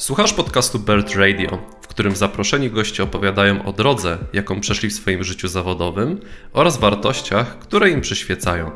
[0.00, 5.24] Słuchasz podcastu Bird Radio, w którym zaproszeni goście opowiadają o drodze, jaką przeszli w swoim
[5.24, 6.20] życiu zawodowym
[6.52, 8.70] oraz wartościach, które im przyświecają.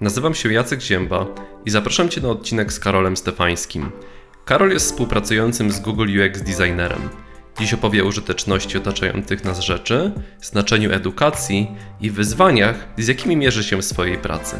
[0.00, 1.26] Nazywam się Jacek Zięba
[1.66, 3.90] i zapraszam Cię na odcinek z Karolem Stefańskim.
[4.44, 7.08] Karol jest współpracującym z Google UX designerem.
[7.58, 11.70] Dziś opowie o użyteczności otaczających nas rzeczy, znaczeniu edukacji
[12.00, 14.56] i wyzwaniach, z jakimi mierzy się w swojej pracy.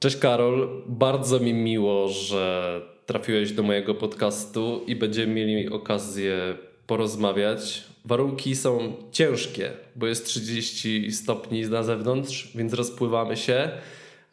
[0.00, 7.84] Cześć Karol, bardzo mi miło, że trafiłeś do mojego podcastu i będziemy mieli okazję porozmawiać.
[8.04, 13.70] Warunki są ciężkie, bo jest 30 stopni na zewnątrz, więc rozpływamy się,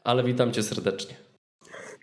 [0.04, 1.23] ale witam cię serdecznie.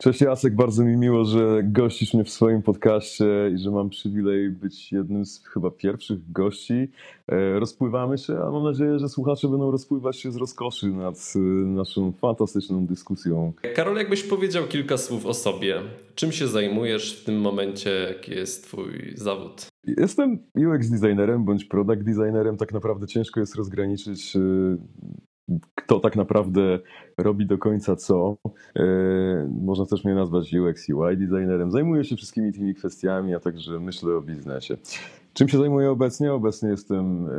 [0.03, 4.51] Cześć Jacek, bardzo mi miło, że gościsz mnie w swoim podcaście i że mam przywilej
[4.51, 6.89] być jednym z chyba pierwszych gości.
[7.29, 11.39] E, rozpływamy się, a mam nadzieję, że słuchacze będą rozpływać się z rozkoszy nad e,
[11.67, 13.53] naszą fantastyczną dyskusją.
[13.75, 15.77] Karol, jakbyś powiedział kilka słów o sobie.
[16.15, 17.91] Czym się zajmujesz w tym momencie?
[17.91, 19.67] Jaki jest twój zawód?
[19.87, 22.57] Jestem UX designerem bądź product designerem.
[22.57, 24.41] Tak naprawdę ciężko jest rozgraniczyć e,
[25.75, 26.79] kto tak naprawdę
[27.19, 28.37] robi do końca co.
[28.77, 28.83] E,
[29.63, 31.71] można też mnie nazwać UX UI designerem.
[31.71, 34.77] Zajmuję się wszystkimi tymi kwestiami, a także myślę o biznesie.
[35.33, 36.33] Czym się zajmuję obecnie?
[36.33, 37.31] Obecnie jestem e,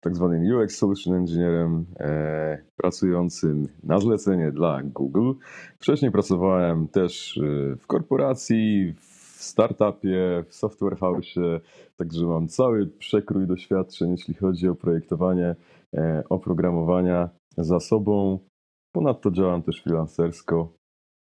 [0.00, 5.32] tak zwanym UX Solution Engineerem e, pracującym na zlecenie dla Google.
[5.78, 7.40] Wcześniej pracowałem też
[7.78, 11.34] w korporacji, w startupie, w software house,
[11.96, 15.56] także mam cały przekrój doświadczeń, jeśli chodzi o projektowanie
[16.28, 18.38] oprogramowania za sobą.
[18.94, 20.72] Ponadto działam też freelancersko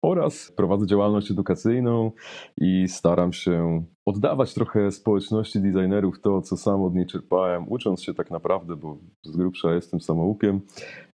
[0.04, 2.12] oraz prowadzę działalność edukacyjną
[2.60, 8.14] i staram się oddawać trochę społeczności designerów to, co sam od niej czerpałem, ucząc się
[8.14, 10.60] tak naprawdę, bo z grubsza jestem samoukiem,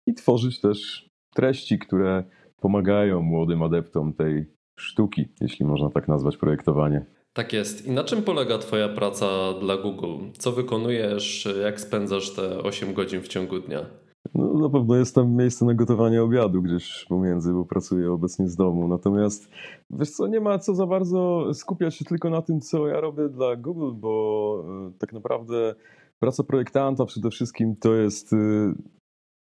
[0.06, 2.24] i tworzyć też treści, które
[2.60, 4.46] pomagają młodym adeptom tej
[4.78, 7.06] sztuki, jeśli można tak nazwać projektowanie.
[7.32, 7.86] Tak jest.
[7.86, 9.26] I na czym polega Twoja praca
[9.60, 10.30] dla Google?
[10.38, 11.48] Co wykonujesz?
[11.62, 13.86] Jak spędzasz te 8 godzin w ciągu dnia?
[14.34, 18.56] No, na pewno jest tam miejsce na gotowanie obiadu gdzieś pomiędzy, bo pracuję obecnie z
[18.56, 18.88] domu.
[18.88, 19.48] Natomiast
[19.90, 23.28] wiesz co, nie ma co za bardzo skupiać się tylko na tym, co ja robię
[23.28, 25.74] dla Google, bo e, tak naprawdę
[26.18, 28.36] praca projektanta przede wszystkim to jest e,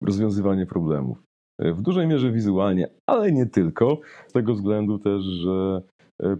[0.02, 1.18] rozwiązywanie problemów.
[1.60, 4.00] E, w dużej mierze wizualnie, ale nie tylko.
[4.28, 5.82] Z tego względu też, że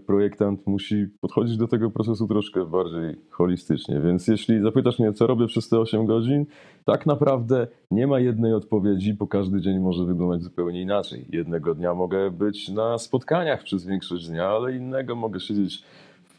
[0.06, 4.00] projektant musi podchodzić do tego procesu troszkę bardziej holistycznie.
[4.00, 6.46] Więc jeśli zapytasz mnie, co robię przez te 8 godzin,
[6.84, 11.26] tak naprawdę nie ma jednej odpowiedzi, bo każdy dzień może wyglądać zupełnie inaczej.
[11.32, 15.84] Jednego dnia mogę być na spotkaniach przez większość dnia, ale innego mogę siedzieć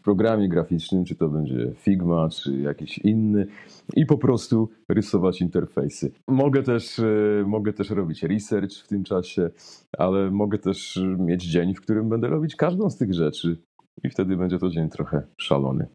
[0.03, 3.47] programie graficznym, czy to będzie Figma, czy jakiś inny
[3.95, 6.11] i po prostu rysować interfejsy.
[6.27, 9.49] Mogę też, e, mogę też robić research w tym czasie,
[9.97, 13.57] ale mogę też mieć dzień, w którym będę robić każdą z tych rzeczy
[14.03, 15.87] i wtedy będzie to dzień trochę szalony.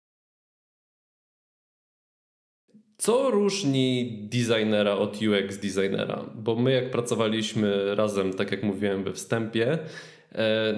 [2.97, 6.25] Co różni designera od UX designera?
[6.35, 9.83] Bo my, jak pracowaliśmy razem, tak jak mówiłem we wstępie, E,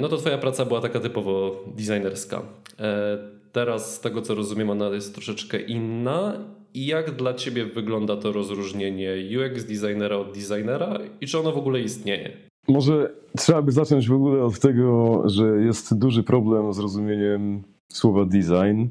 [0.00, 2.43] no to twoja praca była taka typowo designerska.
[2.78, 3.19] E,
[3.53, 6.33] teraz z tego co rozumiem ona jest troszeczkę inna.
[6.75, 11.59] I jak dla ciebie wygląda to rozróżnienie UX designera od designera i czy ono w
[11.59, 12.37] ogóle istnieje?
[12.69, 17.62] Może trzeba by zacząć w ogóle od tego, że jest duży problem z rozumieniem
[17.93, 18.87] słowa design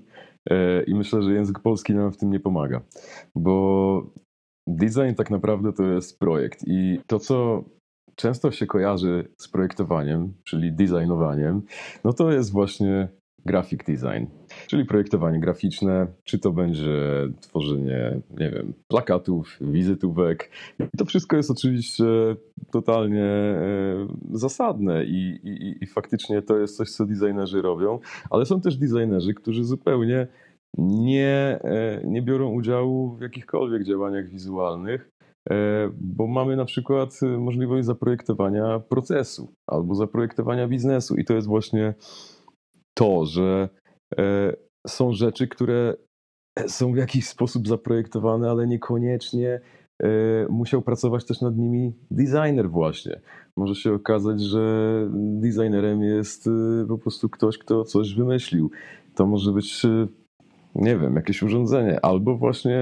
[0.49, 2.81] e, i myślę, że język polski nam w tym nie pomaga,
[3.35, 4.03] bo
[4.67, 7.63] design tak naprawdę to jest projekt i to, co
[8.19, 11.61] często się kojarzy z projektowaniem, czyli designowaniem,
[12.03, 13.07] no to jest właśnie
[13.45, 14.25] graphic design,
[14.67, 20.51] czyli projektowanie graficzne, czy to będzie tworzenie, nie wiem, plakatów, wizytówek.
[20.79, 22.05] I to wszystko jest oczywiście
[22.71, 28.61] totalnie e, zasadne i, i, i faktycznie to jest coś, co designerzy robią, ale są
[28.61, 30.27] też designerzy, którzy zupełnie
[30.77, 35.09] nie, e, nie biorą udziału w jakichkolwiek działaniach wizualnych,
[35.91, 41.93] bo mamy na przykład y, możliwość zaprojektowania procesu albo zaprojektowania biznesu i to jest właśnie
[42.97, 43.69] to, że
[44.17, 44.53] e,
[44.87, 45.95] są rzeczy, które
[46.67, 49.61] są w jakiś sposób zaprojektowane, ale niekoniecznie
[50.03, 50.07] e,
[50.49, 53.21] musiał pracować też nad nimi designer właśnie.
[53.57, 56.49] Może się okazać, że designerem jest
[56.87, 58.71] po prostu ktoś, kto coś wymyślił.
[59.15, 59.85] To może być
[60.75, 62.79] nie wiem, jakieś urządzenie, albo właśnie,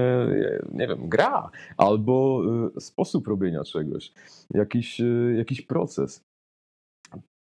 [0.72, 2.42] nie wiem, gra, albo
[2.76, 4.12] y, sposób robienia czegoś,
[4.50, 6.24] jakiś, y, jakiś proces.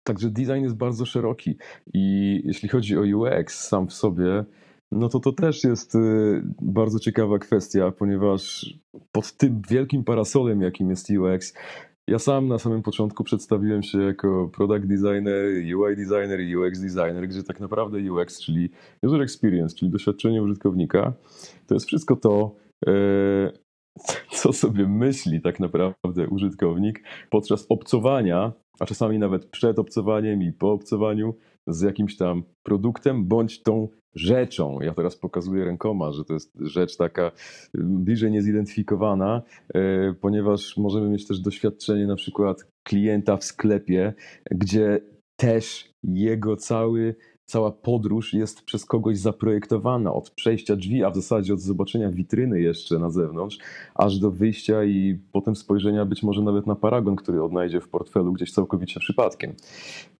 [0.07, 1.57] Także design jest bardzo szeroki
[1.95, 4.45] i jeśli chodzi o UX sam w sobie,
[4.93, 5.93] no to to też jest
[6.63, 8.75] bardzo ciekawa kwestia, ponieważ
[9.13, 11.55] pod tym wielkim parasolem, jakim jest UX,
[12.09, 15.45] Ja sam na samym początku przedstawiłem się jako product designer,
[15.77, 18.71] UI designer i UX designer, gdzie tak naprawdę UX, czyli
[19.03, 21.13] user experience, czyli doświadczenie użytkownika,
[21.67, 22.55] to jest wszystko to,
[22.87, 22.93] e,
[24.31, 30.73] co sobie myśli tak naprawdę użytkownik podczas obcowania, a czasami nawet przed obcowaniem i po
[30.73, 31.35] obcowaniu
[31.67, 34.81] z jakimś tam produktem bądź tą rzeczą.
[34.81, 37.33] Ja teraz pokazuję rękoma, że to jest rzecz taka
[37.75, 39.43] bliżej niezidentyfikowana,
[39.75, 44.15] e, ponieważ możemy mieć też doświadczenie na przykład klienta w sklepie,
[44.51, 45.01] gdzie
[45.37, 47.17] też jego cały
[47.47, 52.61] cała podróż jest przez kogoś zaprojektowana od przejścia drzwi, a w zasadzie od zobaczenia witryny
[52.61, 53.59] jeszcze na zewnątrz,
[53.95, 58.33] aż do wyjścia i potem spojrzenia być może nawet na paragon, który odnajdzie w portfelu
[58.33, 59.55] gdzieś całkowicie przypadkiem.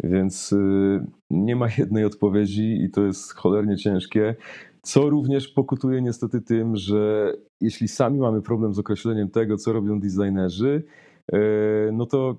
[0.05, 4.35] Więc y, nie ma jednej odpowiedzi i to jest cholernie ciężkie.
[4.83, 10.01] Co również pokutuje niestety tym, że jeśli sami mamy problem z określeniem tego, co robią
[10.01, 10.85] designerzy,
[11.35, 11.39] y,
[11.93, 12.37] no to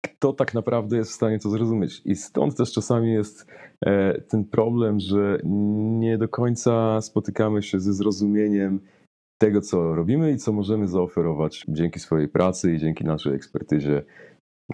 [0.00, 2.02] kto tak naprawdę jest w stanie to zrozumieć.
[2.04, 3.46] I stąd też czasami jest
[3.86, 5.40] e, ten problem, że
[5.98, 8.80] nie do końca spotykamy się ze zrozumieniem
[9.38, 14.04] tego, co robimy i co możemy zaoferować dzięki swojej pracy i dzięki naszej ekspertyzie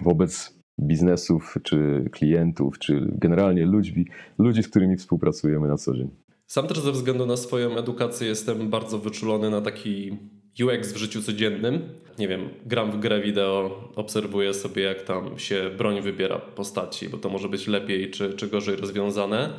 [0.03, 4.07] wobec biznesów, czy klientów, czy generalnie ludzi,
[4.39, 6.11] ludzi, z którymi współpracujemy na co dzień.
[6.47, 10.19] Sam też ze względu na swoją edukację jestem bardzo wyczulony na taki
[10.62, 11.89] UX w życiu codziennym.
[12.19, 17.19] Nie wiem, gram w grę wideo, obserwuję sobie, jak tam się broń wybiera postaci, bo
[17.19, 19.51] to może być lepiej czy, czy gorzej rozwiązane.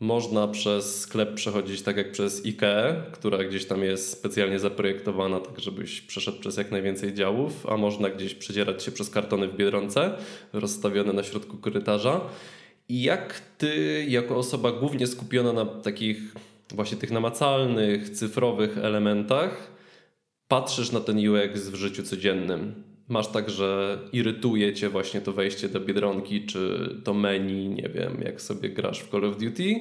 [0.00, 5.60] Można przez sklep przechodzić tak jak przez IKEA, która gdzieś tam jest specjalnie zaprojektowana, tak
[5.60, 10.12] żebyś przeszedł przez jak najwięcej działów, a można gdzieś przedzierać się przez kartony w Biedronce,
[10.52, 12.20] rozstawione na środku korytarza.
[12.88, 16.34] I jak ty, jako osoba głównie skupiona na takich
[16.74, 19.75] właśnie tych namacalnych, cyfrowych elementach,
[20.48, 25.68] patrzysz na ten UX w życiu codziennym, masz tak, że irytuje cię właśnie to wejście
[25.68, 29.74] do Biedronki, czy to menu, nie wiem, jak sobie grasz w Call of Duty,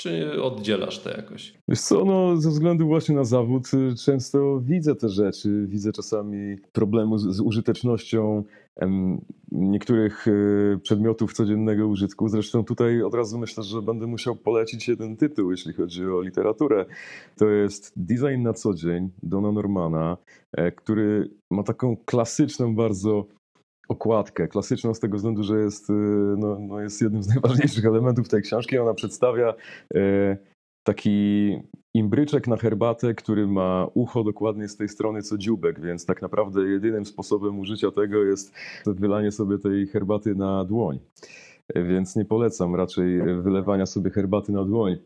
[0.00, 1.54] czy oddzielasz to jakoś?
[1.68, 5.66] Wiesz co, no, ze względu właśnie na zawód y, często widzę te rzeczy.
[5.68, 8.44] Widzę czasami problemu z, z użytecznością
[8.76, 9.20] em,
[9.52, 12.28] niektórych y, przedmiotów codziennego użytku.
[12.28, 16.86] Zresztą tutaj od razu myślę, że będę musiał polecić jeden tytuł, jeśli chodzi o literaturę.
[17.36, 20.16] To jest Design na co dzień Dona Normana,
[20.52, 23.26] e, który ma taką klasyczną bardzo
[23.90, 25.92] okładkę, klasyczną z tego względu, że jest, y,
[26.38, 28.78] no, no jest jednym z najważniejszych elementów tej książki.
[28.78, 29.54] Ona przedstawia
[29.94, 30.36] e,
[30.86, 31.56] taki
[31.94, 36.62] imbryczek na herbatę, który ma ucho dokładnie z tej strony co dziubek, więc tak naprawdę
[36.62, 38.54] jedynym sposobem użycia tego jest
[38.86, 40.98] wylanie sobie tej herbaty na dłoń.
[41.74, 44.96] Więc nie polecam raczej wylewania sobie herbaty na dłoń.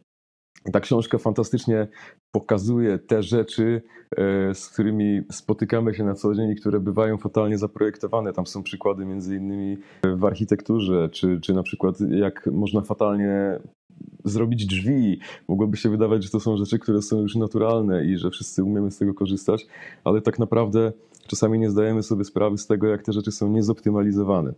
[0.72, 1.88] Ta książka fantastycznie
[2.32, 3.82] pokazuje te rzeczy,
[4.16, 8.32] e, z którymi spotykamy się na co dzień i które bywają fatalnie zaprojektowane.
[8.32, 9.78] Tam są przykłady między innymi
[10.16, 13.58] w architekturze, czy, czy na przykład jak można fatalnie
[14.24, 15.18] zrobić drzwi.
[15.48, 18.90] Mogłoby się wydawać, że to są rzeczy, które są już naturalne i że wszyscy umiemy
[18.90, 19.66] z tego korzystać,
[20.04, 20.92] ale tak naprawdę
[21.26, 24.54] czasami nie zdajemy sobie sprawy z tego, jak te rzeczy są niezoptymalizowane.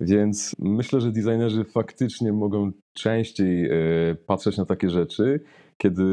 [0.00, 3.70] Więc myślę, że designerzy faktycznie mogą częściej e,
[4.26, 5.40] patrzeć na takie rzeczy,
[5.76, 6.04] kiedy,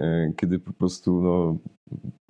[0.00, 1.58] e, kiedy po prostu no,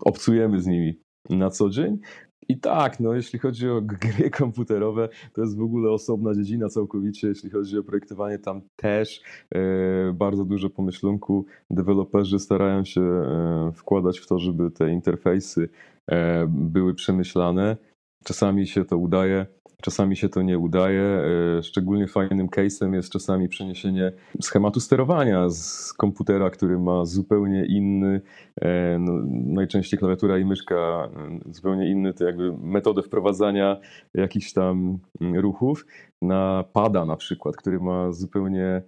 [0.05, 1.01] obcujemy z nimi
[1.31, 1.99] na co dzień,
[2.49, 7.29] i tak, no jeśli chodzi o gry komputerowe, to jest w ogóle osobna dziedzina całkowicie.
[7.29, 9.23] Jeśli chodzi o projektowanie, tam też
[9.55, 11.47] e, bardzo dużo pomyślunku.
[11.71, 15.69] Deweloperzy starają się e, wkładać w to, żeby te interfejsy
[16.11, 17.77] e, były przemyślane.
[18.25, 19.47] Czasami się to udaje,
[19.83, 21.03] Czasami się to nie udaje.
[21.03, 28.21] E, szczególnie fajnym case'em jest czasami przeniesienie schematu sterowania z komputera, który ma zupełnie inny,
[28.61, 29.13] e, no,
[29.55, 33.81] najczęściej klawiatura i myszka, e, zupełnie inny, to jakby metodę wprowadzania
[34.15, 35.87] jakichś tam mm, ruchów
[36.23, 38.83] na pada na przykład, który ma zupełnie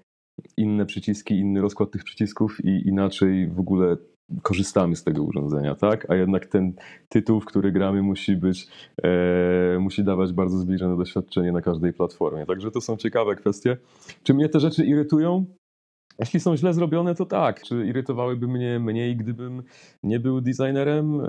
[0.57, 3.97] inne przyciski, inny rozkład tych przycisków i inaczej w ogóle
[4.43, 6.11] korzystamy z tego urządzenia, tak?
[6.11, 6.73] A jednak ten
[7.09, 8.66] tytuł, w który gramy, musi być,
[9.02, 12.47] e, musi dawać bardzo zbliżone doświadczenie na każdej platformie.
[12.47, 13.76] Także to są ciekawe kwestie.
[14.23, 15.45] Czy mnie te rzeczy irytują?
[16.19, 17.62] Jeśli są źle zrobione, to tak.
[17.62, 19.62] Czy irytowałyby mnie mniej, gdybym
[20.02, 21.21] nie był designerem?
[21.21, 21.26] E,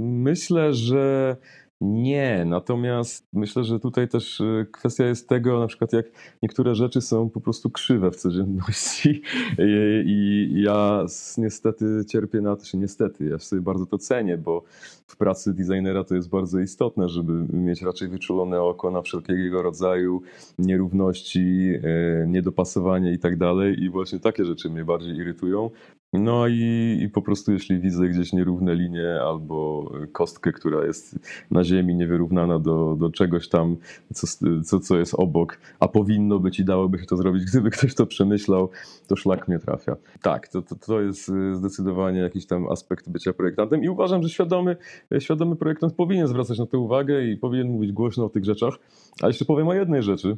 [0.00, 1.36] myślę, że
[1.82, 6.06] nie, natomiast myślę, że tutaj też y, kwestia jest tego, na przykład jak
[6.42, 9.22] niektóre rzeczy są po prostu krzywe w codzienności.
[9.58, 11.06] I, i ja
[11.38, 14.62] niestety cierpię na to, czy niestety, ja sobie bardzo to cenię, bo
[15.06, 20.22] w pracy designera to jest bardzo istotne, żeby mieć raczej wyczulone oko na wszelkiego rodzaju
[20.58, 21.40] nierówności,
[21.74, 23.82] y, niedopasowanie i tak dalej.
[23.82, 25.70] I właśnie takie rzeczy mnie bardziej irytują
[26.12, 31.18] No i, i, po prostu jeśli widzę gdzieś nierówne linie albo kostkę, która jest
[31.50, 33.76] na ziemi niewyrównana do, do czegoś tam,
[34.14, 34.26] co,
[34.64, 38.06] co, co jest obok, a powinno być i dałoby się to zrobić, gdyby ktoś to
[38.06, 38.70] przemyślał,
[39.08, 39.96] to szlak mnie trafia.
[40.22, 44.76] Tak, to, to, to jest zdecydowanie jakiś tam aspekt bycia projektantem i uważam, że świadomy,
[45.18, 48.74] świadomy projektant powinien zwracać na to uwagę i powinien mówić głośno o tych rzeczach.
[49.22, 50.36] A jeszcze powiem o jednej rzeczy,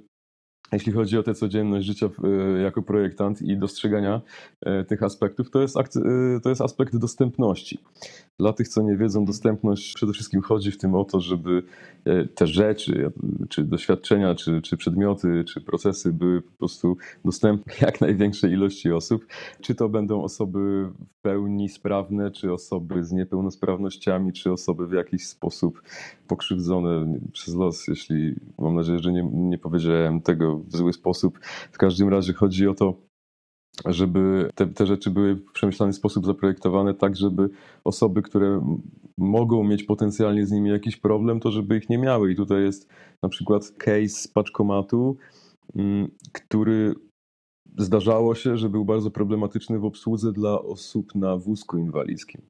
[0.72, 4.20] jeśli chodzi o tę codzienność życia e, jako projektant i dostrzegania
[4.60, 5.80] e, tych aspektów, to jest, e,
[6.42, 7.78] to jest aspekt dostępności.
[8.38, 11.62] Dla tych, co nie wiedzą, dostępność przede wszystkim chodzi w tym o to, żeby
[12.34, 13.12] te rzeczy,
[13.48, 19.26] czy doświadczenia, czy, czy przedmioty, czy procesy były po prostu dostępne jak największej ilości osób.
[19.60, 25.26] Czy to będą osoby w pełni sprawne, czy osoby z niepełnosprawnościami, czy osoby w jakiś
[25.26, 25.82] sposób
[26.28, 31.38] pokrzywdzone przez los, jeśli mam nadzieję, że nie, nie powiedziałem tego w zły sposób.
[31.72, 32.94] W każdym razie chodzi o to,
[33.86, 37.50] żeby te, te rzeczy były w przemyślany sposób zaprojektowane, tak żeby
[37.84, 38.78] osoby, które
[39.18, 42.32] mogą mieć potencjalnie z nimi jakiś problem, to żeby ich nie miały.
[42.32, 42.88] I tutaj jest
[43.22, 45.16] na przykład case z paczkomatu,
[45.76, 46.94] mm, który
[47.78, 52.42] zdarzało się, że był bardzo problematyczny w obsłudze dla osób na wózku inwalidzkim.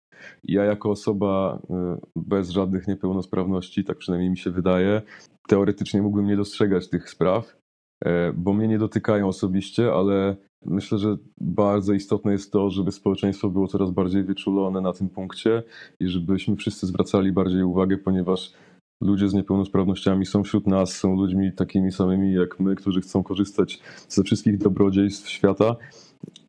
[0.44, 5.02] Ja jako osoba y, bez żadnych niepełnosprawności, tak przynajmniej mi się wydaje,
[5.48, 7.56] teoretycznie mógłbym nie dostrzegać tych spraw,
[8.34, 10.36] bo mnie nie dotykają osobiście, ale
[10.66, 15.62] myślę, że bardzo istotne jest to, żeby społeczeństwo było coraz bardziej wyczulone na tym punkcie
[16.00, 18.52] i żebyśmy wszyscy zwracali bardziej uwagę, ponieważ
[19.00, 23.80] ludzie z niepełnosprawnościami są wśród nas, są ludźmi takimi samymi jak my, którzy chcą korzystać
[24.08, 25.76] ze wszystkich dobrodziejstw świata.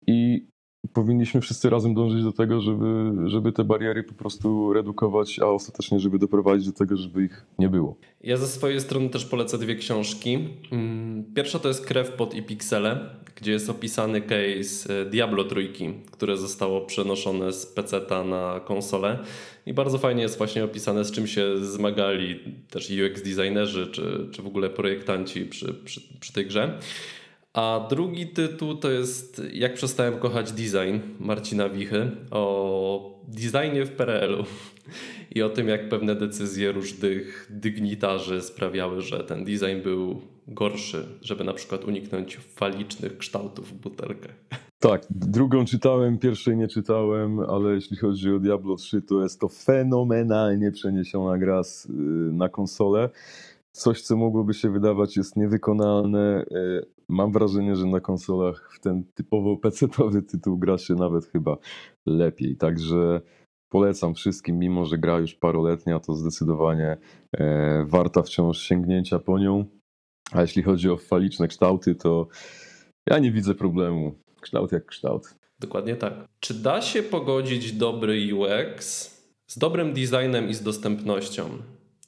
[0.07, 0.47] I
[0.93, 5.99] powinniśmy wszyscy razem dążyć do tego, żeby, żeby te bariery po prostu redukować, a ostatecznie,
[5.99, 7.95] żeby doprowadzić do tego, żeby ich nie było.
[8.23, 10.39] Ja ze swojej strony też polecę dwie książki.
[10.71, 15.93] Mm, pierwsza to jest Krew pod i Pixele, gdzie jest opisany case e, Diablo trójki,
[16.11, 19.19] które zostało przenoszone z PC na konsolę.
[19.65, 22.39] I bardzo fajnie jest właśnie opisane, z czym się zmagali
[22.69, 26.79] też UX designerzy, czy, czy w ogóle projektanci przy, przy, przy tej grze.
[27.55, 34.43] A drugi tytuł to jest Jak przestałem kochać design Marcina Wichy o designie w PRL-u
[35.35, 41.43] i o tym, jak pewne decyzje różnych dygnitarzy sprawiały, że ten design był gorszy, żeby
[41.43, 44.35] na przykład uniknąć falicznych kształtów w butelkach.
[44.79, 49.47] Tak, drugą czytałem, pierwszej nie czytałem, ale jeśli chodzi o Diablo 3, to jest to
[49.47, 51.93] fenomenalnie przeniesiona gra y,
[52.31, 53.09] na konsolę.
[53.71, 56.45] Coś, co mogłoby się wydawać jest niewykonalne.
[57.09, 61.57] Mam wrażenie, że na konsolach w ten typowo PC-owy tytuł gra się nawet chyba
[62.05, 62.57] lepiej.
[62.57, 63.21] Także
[63.69, 66.97] polecam wszystkim, mimo że gra już paroletnia, to zdecydowanie
[67.37, 69.65] e, warta wciąż sięgnięcia po nią.
[70.31, 72.27] A jeśli chodzi o faliczne kształty, to
[73.09, 74.15] ja nie widzę problemu.
[74.41, 75.35] Kształt jak kształt.
[75.59, 76.13] Dokładnie tak.
[76.39, 79.09] Czy da się pogodzić dobry UX
[79.47, 81.49] z dobrym designem i z dostępnością?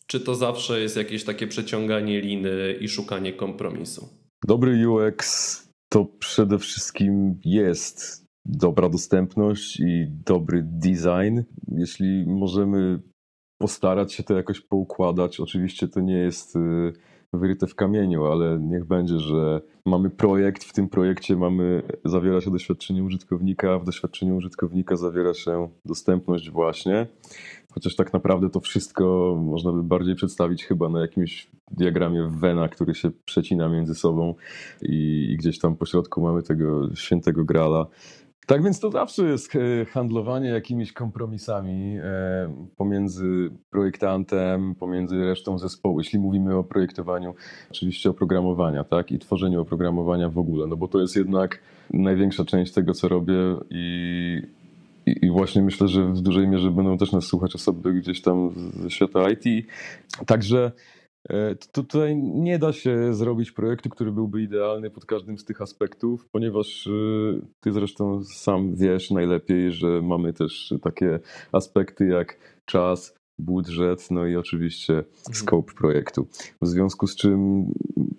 [0.08, 4.10] Czy to zawsze jest jakieś takie przeciąganie liny i szukanie kompromisu?
[4.46, 11.42] Dobry UX to przede wszystkim jest dobra dostępność i dobry design.
[11.68, 13.00] Jeśli możemy
[13.62, 16.94] postarać się to jakoś poukładać, oczywiście to nie jest y,
[17.34, 22.52] wyryte w kamieniu, ale niech będzie, że mamy projekt, w tym projekcie mamy, zawiera się
[22.52, 27.08] doświadczenie użytkownika, w doświadczeniu użytkownika zawiera się dostępność właśnie.
[27.78, 32.96] Chociaż tak naprawdę to wszystko można by bardziej przedstawić chyba na jakimś diagramie Wena, który
[32.96, 34.36] się przecina między sobą
[34.82, 37.88] i, i gdzieś tam po środku mamy tego świętego grala.
[38.48, 46.00] Tak więc to zawsze jest e, handlowanie jakimiś kompromisami e, pomiędzy projektantem, pomiędzy resztą zespołu,
[46.00, 47.34] jeśli mówimy o projektowaniu
[47.72, 51.60] oczywiście oprogramowania, tak, i tworzeniu oprogramowania w ogóle, no bo to jest jednak
[51.94, 53.34] największa część tego, co robię
[53.70, 54.42] i,
[55.22, 58.90] i właśnie myślę, że w dużej mierze będą też nas słuchać osoby gdzieś tam ze
[58.90, 59.68] świata IT.
[60.26, 60.72] Także
[61.30, 66.28] E, tutaj nie da się zrobić projektu, który byłby idealny pod każdym z tych aspektów,
[66.32, 66.92] ponieważ e,
[67.60, 71.20] ty zresztą sam wiesz najlepiej, że mamy też takie
[71.52, 75.36] aspekty jak czas, budżet, no i oczywiście mhm.
[75.36, 76.28] scope projektu.
[76.62, 77.66] W związku z czym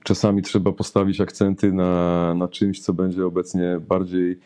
[0.04, 4.38] czasami trzeba postawić akcenty na, na czymś, co będzie obecnie bardziej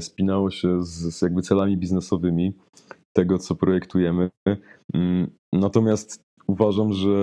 [0.00, 2.52] spinało się z, z jakby celami biznesowymi
[3.12, 4.30] tego, co projektujemy.
[4.94, 7.14] Mm, natomiast uważam, że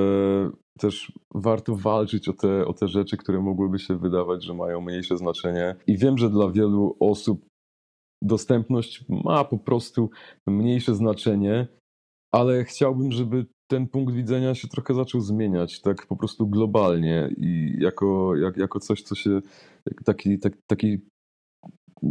[0.80, 5.18] też warto walczyć o te, o te rzeczy, które mogłyby się wydawać, że mają mniejsze
[5.18, 5.76] znaczenie.
[5.88, 7.46] I wiem, że dla wielu osób
[8.24, 10.10] dostępność ma po prostu
[10.48, 11.68] mniejsze znaczenie,
[12.34, 17.78] ale chciałbym, żeby ten punkt widzenia się trochę zaczął zmieniać, tak po prostu globalnie i
[17.80, 19.40] jako, jak, jako coś, co się,
[20.06, 21.02] taki, tak, taki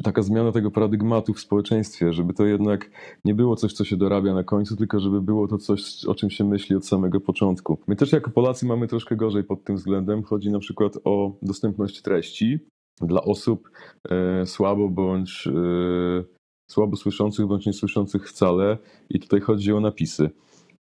[0.02, 2.90] taka zmiana tego paradygmatu w społeczeństwie, żeby to jednak
[3.25, 6.30] nie było coś, co się dorabia na końcu, tylko żeby było to coś, o czym
[6.30, 7.78] się myśli od samego początku.
[7.87, 10.23] My też jako Polacy mamy troszkę gorzej pod tym względem.
[10.23, 12.59] Chodzi na przykład o dostępność treści
[13.00, 13.70] dla osób
[14.11, 16.25] e, słabo bądź e,
[16.70, 18.78] słabo słyszących bądź niesłyszących wcale
[19.11, 20.30] i tutaj chodzi o napisy.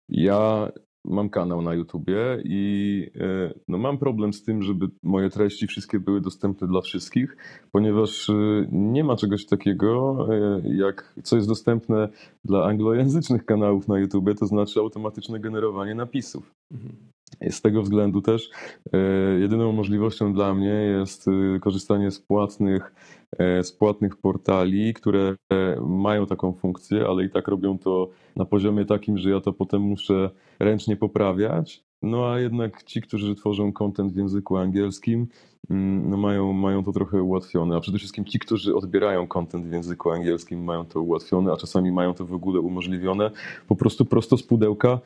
[0.08, 0.72] Ja
[1.04, 6.00] mam kanał na YouTubie i e, no, mam problem z tym, żeby moje treści wszystkie
[6.00, 7.36] były dostępne dla wszystkich,
[7.72, 8.32] ponieważ e,
[8.72, 12.08] nie ma czegoś takiego, e, jak co jest dostępne
[12.44, 16.54] dla anglojęzycznych kanałów na YouTubie, to znaczy automatyczne generowanie napisów.
[16.72, 16.96] Mhm.
[17.50, 18.50] Z tego względu też
[19.40, 21.26] jedyną możliwością dla mnie jest
[21.60, 22.94] korzystanie z płatnych,
[23.62, 25.36] z płatnych portali, które
[25.86, 29.82] mają taką funkcję, ale i tak robią to na poziomie takim, że ja to potem
[29.82, 31.84] muszę ręcznie poprawiać.
[32.02, 35.26] No a jednak ci, którzy tworzą content w języku angielskim,
[35.70, 37.76] mm, no mają, mają to trochę ułatwione.
[37.76, 41.92] A przede wszystkim ci, którzy odbierają content w języku angielskim, mają to ułatwione, a czasami
[41.92, 43.30] mają to w ogóle umożliwione
[43.68, 45.00] po prostu prosto z pudełka,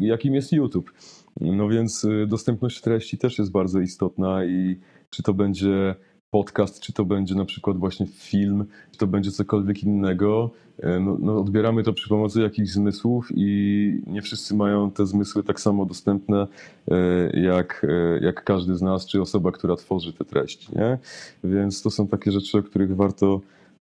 [0.00, 0.92] jakim jest YouTube.
[1.40, 5.94] No więc y, dostępność treści też jest bardzo istotna i czy to będzie
[6.30, 11.16] podcast, czy to będzie na przykład właśnie film, czy to będzie cokolwiek innego, e, no,
[11.20, 15.86] no odbieramy to przy pomocy jakichś zmysłów i nie wszyscy mają te zmysły tak samo
[15.86, 16.46] dostępne
[16.90, 20.68] e, jak, e, jak każdy z nas, czy osoba, która tworzy te treści.
[20.76, 20.98] Nie?
[21.44, 23.40] Więc to są takie rzeczy, o których warto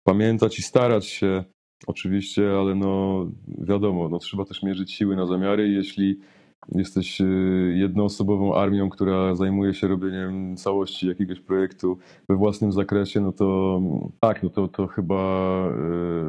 [0.04, 1.44] pamiętać i starać się
[1.86, 3.26] oczywiście, ale no
[3.58, 5.68] wiadomo, no trzeba też mierzyć siły na zamiary.
[5.68, 6.20] Jeśli
[6.68, 11.98] jesteś y, jednoosobową armią, która zajmuje się robieniem całości jakiegoś projektu
[12.28, 13.80] we własnym zakresie, no to
[14.20, 15.68] tak, no to, to chyba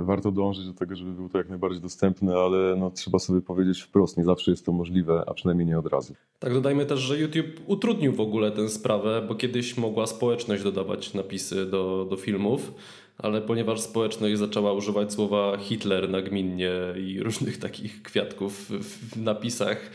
[0.01, 3.41] y, warto dążyć do tego, żeby było to jak najbardziej dostępne, ale no, trzeba sobie
[3.41, 6.13] powiedzieć wprost, nie zawsze jest to możliwe, a przynajmniej nie od razu.
[6.39, 11.13] Tak, dodajmy też, że YouTube utrudnił w ogóle tę sprawę, bo kiedyś mogła społeczność dodawać
[11.13, 12.73] napisy do, do filmów,
[13.17, 18.69] ale ponieważ społeczność zaczęła używać słowa Hitler nagminnie i różnych takich kwiatków
[19.11, 19.91] w napisach,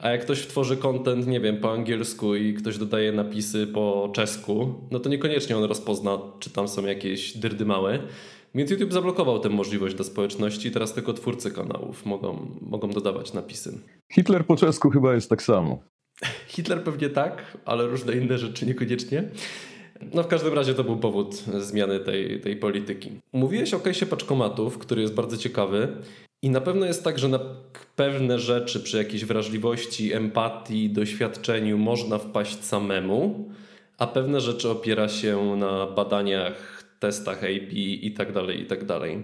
[0.00, 4.74] a jak ktoś tworzy content, nie wiem, po angielsku i ktoś dodaje napisy po czesku,
[4.90, 7.98] no to niekoniecznie on rozpozna, czy tam są jakieś dyrdy małe.
[8.54, 13.78] Więc YouTube zablokował tę możliwość dla społeczności, teraz tylko twórcy kanałów mogą, mogą dodawać napisy.
[14.12, 15.78] Hitler po czesku chyba jest tak samo.
[16.54, 19.24] Hitler pewnie tak, ale różne inne rzeczy niekoniecznie.
[20.14, 23.10] No w każdym razie to był powód zmiany tej, tej polityki.
[23.32, 25.88] Mówiłeś o case'ie paczkomatów, który jest bardzo ciekawy
[26.42, 27.40] i na pewno jest tak, że na
[27.96, 33.50] pewne rzeczy przy jakiejś wrażliwości, empatii, doświadczeniu można wpaść samemu,
[33.98, 39.22] a pewne rzeczy opiera się na badaniach, testach AB i tak dalej, i tak dalej.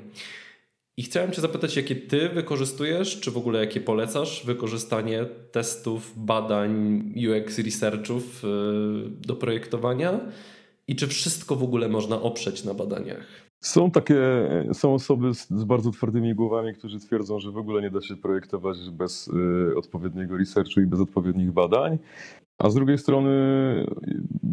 [0.99, 7.03] I chciałem Cię zapytać, jakie Ty wykorzystujesz, czy w ogóle jakie polecasz wykorzystanie testów, badań,
[7.17, 8.49] UX researchów y,
[9.27, 10.21] do projektowania
[10.89, 13.46] i czy wszystko w ogóle można oprzeć na badaniach?
[13.63, 14.19] Są takie,
[14.73, 18.17] są osoby z, z, bardzo twardymi głowami, którzy twierdzą, że w ogóle nie da się
[18.17, 21.99] projektować bez y, odpowiedniego researchu i bez odpowiednich badań.
[22.59, 23.31] A z drugiej strony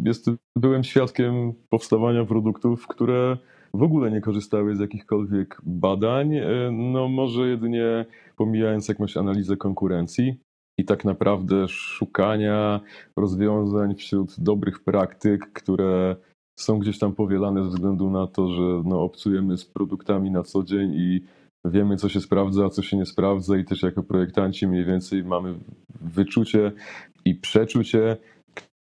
[0.04, 3.36] jest, byłem świadkiem powstawania produktów, które
[3.74, 10.40] w ogóle nie korzystały z jakichkolwiek badań, y, no może jedynie pomijając jakąś analizę konkurencji
[10.78, 12.80] i tak naprawdę szukania
[13.16, 16.16] rozwiązań wśród dobrych praktyk, które
[16.56, 20.62] są gdzieś tam powielane ze względu na to, że no, obcujemy z produktami na co
[20.62, 21.20] dzień i
[21.64, 25.24] wiemy, co się sprawdza, a co się nie sprawdza, i też jako projektanci mniej więcej
[25.24, 25.54] mamy
[26.00, 26.72] wyczucie
[27.24, 28.16] i przeczucie,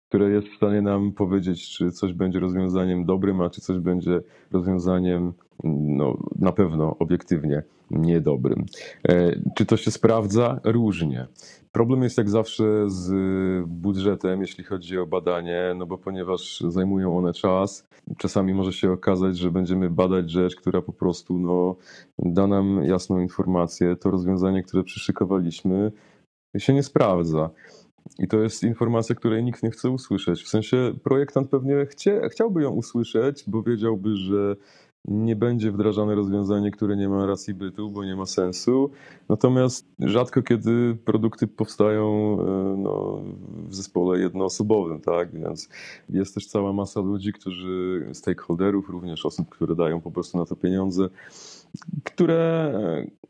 [0.08, 4.20] które jest w stanie nam powiedzieć, czy coś będzie rozwiązaniem dobrym, a czy coś będzie
[4.50, 5.32] rozwiązaniem
[5.64, 8.66] no, na pewno obiektywnie niedobrym.
[9.08, 10.60] E, czy to się sprawdza?
[10.64, 11.26] Różnie.
[11.72, 13.10] Problem jest jak zawsze z
[13.66, 19.38] budżetem, jeśli chodzi o badanie, no bo ponieważ zajmują one czas, czasami może się okazać,
[19.38, 21.76] że będziemy badać rzecz, która po prostu no,
[22.18, 23.96] da nam jasną informację.
[23.96, 25.92] To rozwiązanie, które przyszykowaliśmy,
[26.58, 27.50] się nie sprawdza.
[28.18, 30.42] I to jest informacja, której nikt nie chce usłyszeć.
[30.42, 34.56] W sensie projektant pewnie chcie, chciałby ją usłyszeć, bo wiedziałby, że
[35.04, 38.90] nie będzie wdrażane rozwiązanie, które nie ma racji bytu, bo nie ma sensu.
[39.28, 43.22] Natomiast rzadko kiedy produkty powstają e, no,
[43.68, 45.32] w zespole jednoosobowym, tak?
[45.32, 45.68] Więc
[46.08, 50.56] jest też cała masa ludzi, którzy, stakeholderów, również osób, które dają po prostu na to
[50.56, 51.08] pieniądze,
[52.04, 52.72] które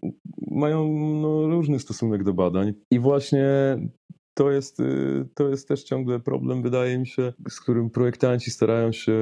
[0.02, 0.08] e,
[0.50, 0.88] mają
[1.22, 2.72] no, różny stosunek do badań.
[2.90, 3.44] I właśnie
[4.34, 8.92] to jest, y, to jest też ciągle problem, wydaje mi się, z którym projektanci starają
[8.92, 9.12] się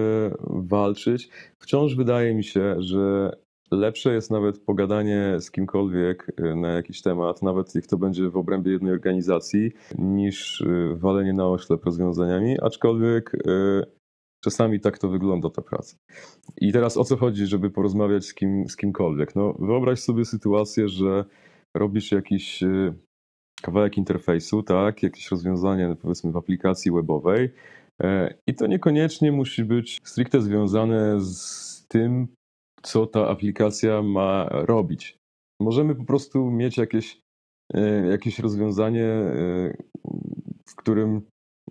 [0.48, 1.30] walczyć.
[1.58, 3.36] Wciąż wydaje mi się, że
[3.70, 8.36] lepsze jest nawet pogadanie z kimkolwiek y, na jakiś temat, nawet jak to będzie w
[8.36, 13.36] obrębie jednej organizacji, niż y, walenie na oślep rozwiązaniami, aczkolwiek
[14.44, 15.96] czasami tak to wygląda ta praca.
[16.60, 19.36] I teraz o co chodzi, żeby porozmawiać z, kim, z kimkolwiek?
[19.36, 21.24] No, wyobraź sobie sytuację, że
[21.74, 22.64] robisz jakiś
[23.60, 27.50] kawałek interfejsu, tak, jakieś rozwiązanie powiedzmy w aplikacji webowej
[28.02, 32.28] e, i to niekoniecznie musi być stricte związane z tym,
[32.82, 35.16] co ta aplikacja ma robić.
[35.60, 37.20] Możemy po prostu mieć jakieś,
[37.74, 39.76] e, jakieś rozwiązanie, e,
[40.68, 41.22] w którym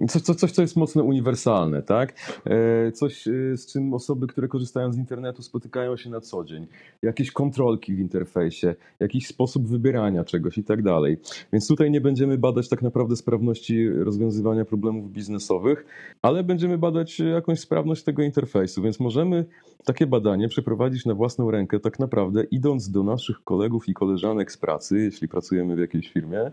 [0.07, 2.13] Coś, coś, coś, co jest mocno uniwersalne, tak?
[2.45, 6.67] E, coś, e, z czym osoby, które korzystają z internetu, spotykają się na co dzień.
[7.01, 11.17] Jakieś kontrolki w interfejsie, jakiś sposób wybierania czegoś i tak dalej.
[11.53, 15.85] Więc tutaj nie będziemy badać tak naprawdę sprawności rozwiązywania problemów biznesowych,
[16.21, 18.81] ale będziemy badać jakąś sprawność tego interfejsu.
[18.81, 19.45] Więc możemy
[19.85, 24.57] takie badanie przeprowadzić na własną rękę, tak naprawdę idąc do naszych kolegów i koleżanek z
[24.57, 26.51] pracy, jeśli pracujemy w jakiejś firmie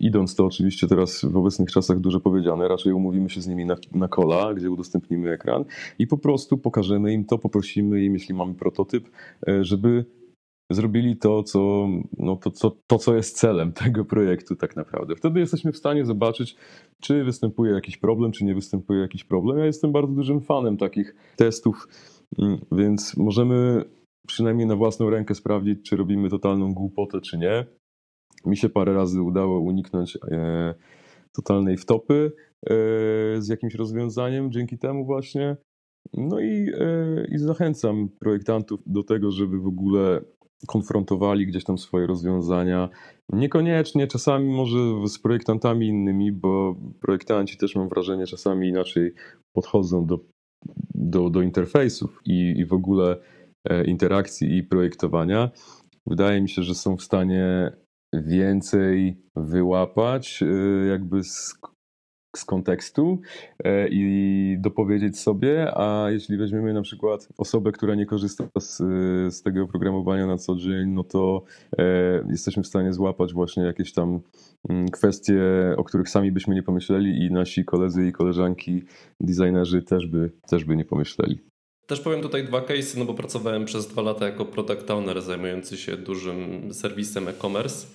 [0.00, 3.76] idąc to oczywiście teraz w obecnych czasach dużo powiedziane, raczej umówimy się z nimi na,
[3.92, 5.64] na kola, gdzie udostępnimy ekran
[5.98, 9.08] i po prostu pokażemy im to, poprosimy im, jeśli mamy prototyp,
[9.48, 10.04] e, żeby
[10.70, 15.16] zrobili to, co, no to, co, to, co jest celem tego projektu tak naprawdę.
[15.16, 16.56] Wtedy jesteśmy w stanie zobaczyć,
[17.00, 19.58] czy występuje jakiś problem, czy nie występuje jakiś problem.
[19.58, 21.88] Ja jestem bardzo dużym fanem takich testów,
[22.38, 23.84] mm, więc możemy
[24.26, 27.66] przynajmniej na własną rękę sprawdzić, czy robimy totalną głupotę, czy nie.
[28.46, 30.74] Mi się parę razy udało uniknąć e,
[31.32, 32.32] totalnej wtopy
[32.66, 32.72] e,
[33.38, 35.56] z jakimś rozwiązaniem dzięki temu właśnie.
[36.14, 40.20] No i, e, i zachęcam projektantów do tego, żeby w ogóle
[40.66, 42.88] konfrontowali gdzieś tam swoje rozwiązania.
[43.32, 44.78] Niekoniecznie, czasami może
[45.08, 49.12] z projektantami innymi, bo projektanci też mam wrażenie czasami inaczej
[49.52, 50.18] podchodzą do,
[50.94, 53.16] do, do interfejsów i, i w ogóle
[53.86, 55.50] interakcji i projektowania.
[56.06, 57.72] Wydaje mi się, że są w stanie
[58.22, 61.54] więcej wyłapać y, jakby z,
[62.36, 63.20] z kontekstu
[63.64, 68.76] e, i dopowiedzieć sobie, a jeśli weźmiemy na przykład osobę, która nie korzysta z,
[69.34, 71.42] z tego oprogramowania na co dzień, no to
[71.78, 71.84] e,
[72.30, 74.20] jesteśmy w stanie złapać właśnie jakieś tam
[74.68, 75.42] mm, kwestie,
[75.76, 78.82] o których sami byśmy nie pomyśleli i nasi koledzy i koleżanki
[79.20, 81.40] designerzy też by, też by nie pomyśleli.
[81.86, 85.76] Też powiem tutaj dwa case'y, no bo pracowałem przez dwa lata jako product owner zajmujący
[85.76, 87.86] się dużym serwisem e-commerce.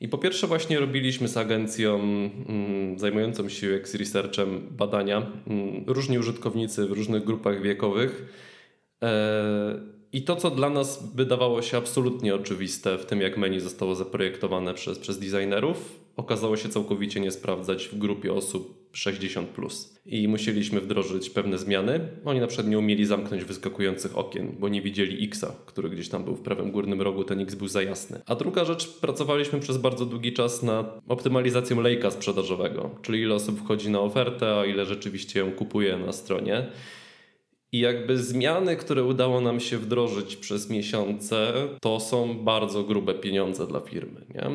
[0.00, 5.32] I po pierwsze właśnie robiliśmy z agencją mm, zajmującą się UX Researchem badania.
[5.46, 8.34] Mm, różni użytkownicy w różnych grupach wiekowych.
[9.02, 13.94] E, I to, co dla nas wydawało się absolutnie oczywiste w tym, jak menu zostało
[13.94, 19.48] zaprojektowane przez, przez designerów, okazało się całkowicie nie sprawdzać w grupie osób 60.
[19.48, 19.98] Plus.
[20.06, 22.00] I musieliśmy wdrożyć pewne zmiany.
[22.24, 26.24] Oni na przykład nie umieli zamknąć wyskakujących okien, bo nie widzieli X-a, który gdzieś tam
[26.24, 28.20] był w prawym górnym rogu, ten X był za jasny.
[28.26, 33.60] A druga rzecz, pracowaliśmy przez bardzo długi czas nad optymalizacją lejka sprzedażowego, czyli ile osób
[33.60, 36.66] wchodzi na ofertę, a ile rzeczywiście ją kupuje na stronie.
[37.72, 43.66] I jakby zmiany, które udało nam się wdrożyć przez miesiące, to są bardzo grube pieniądze
[43.66, 44.20] dla firmy.
[44.34, 44.50] Nie?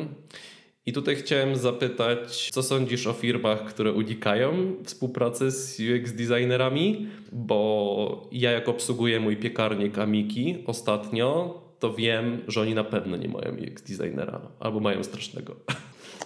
[0.86, 7.06] I tutaj chciałem zapytać, co sądzisz o firmach, które unikają współpracy z UX designerami?
[7.32, 13.28] Bo ja jak obsługuję mój piekarnik Amiki ostatnio, to wiem, że oni na pewno nie
[13.28, 15.56] mają UX designera albo mają strasznego.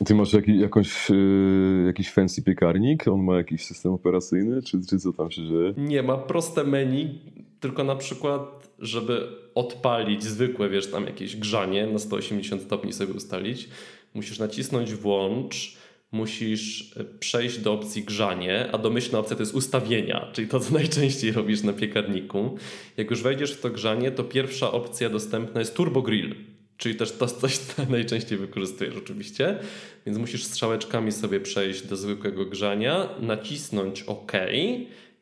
[0.07, 3.09] Ty masz jaki, jakąś, yy, jakiś fancy piekarnik?
[3.09, 4.63] On ma jakiś system operacyjny?
[4.63, 5.75] Czy, czy co tam się dzieje?
[5.77, 7.21] Nie, ma proste menu,
[7.61, 13.69] tylko na przykład, żeby odpalić zwykłe, wiesz, tam jakieś grzanie na 180 stopni sobie ustalić,
[14.15, 15.77] musisz nacisnąć włącz,
[16.13, 20.75] musisz e, przejść do opcji grzanie, a domyślna opcja to jest ustawienia, czyli to, co
[20.81, 22.57] najczęściej robisz na piekarniku.
[22.97, 26.35] Jak już wejdziesz w to grzanie, to pierwsza opcja dostępna jest Turbo Grill,
[26.79, 29.59] czyli też to coś, co najczęściej wykorzystujesz oczywiście,
[30.07, 34.33] więc musisz strzałeczkami sobie przejść do zwykłego grzania, nacisnąć OK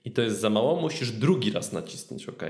[0.05, 2.43] i to jest za mało, musisz drugi raz nacisnąć OK.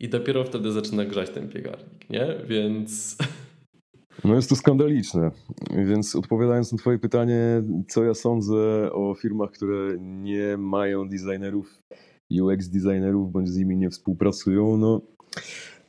[0.00, 2.26] I dopiero wtedy zaczyna grzać ten piekarnik, nie?
[2.48, 3.16] Więc
[4.24, 5.30] No jest to skandaliczne.
[5.86, 11.82] Więc odpowiadając na Twoje pytanie, co ja sądzę o firmach, które nie mają designerów,
[12.40, 15.00] UX designerów, bądź z nimi nie współpracują, no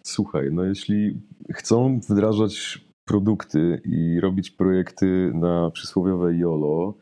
[0.05, 6.93] słuchaj, no jeśli chcą wdrażać produkty i robić projekty na przysłowiowe YOLO,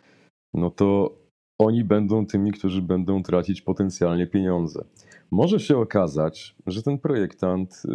[0.54, 1.18] no to
[1.60, 4.84] oni będą tymi, którzy będą tracić potencjalnie pieniądze.
[5.32, 7.90] Może się okazać, że ten projektant y,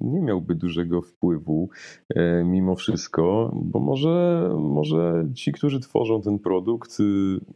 [0.00, 1.68] nie miałby dużego wpływu
[2.14, 7.04] e, mimo wszystko, bo może, może ci, którzy tworzą ten produkt y,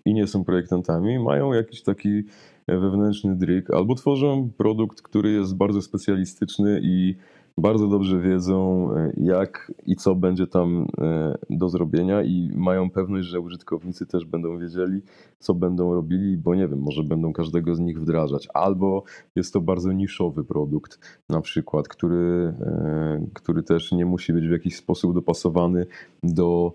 [0.04, 2.22] i nie są projektantami, mają jakiś taki
[2.68, 7.16] wewnętrzny dryk, albo tworzą produkt, który jest bardzo specjalistyczny i
[7.58, 13.28] bardzo dobrze wiedzą, e, jak i co będzie tam e, do zrobienia, i mają pewność,
[13.28, 15.00] że użytkownicy też będą wiedzieli,
[15.38, 18.48] co będą robili, bo nie wiem, może będą każdego z nich wdrażać.
[18.54, 19.02] Albo
[19.36, 24.52] jest to bardzo niszowy produkt, na przykład, który, e, który też nie musi być w
[24.52, 25.86] jakiś sposób dopasowany
[26.22, 26.72] do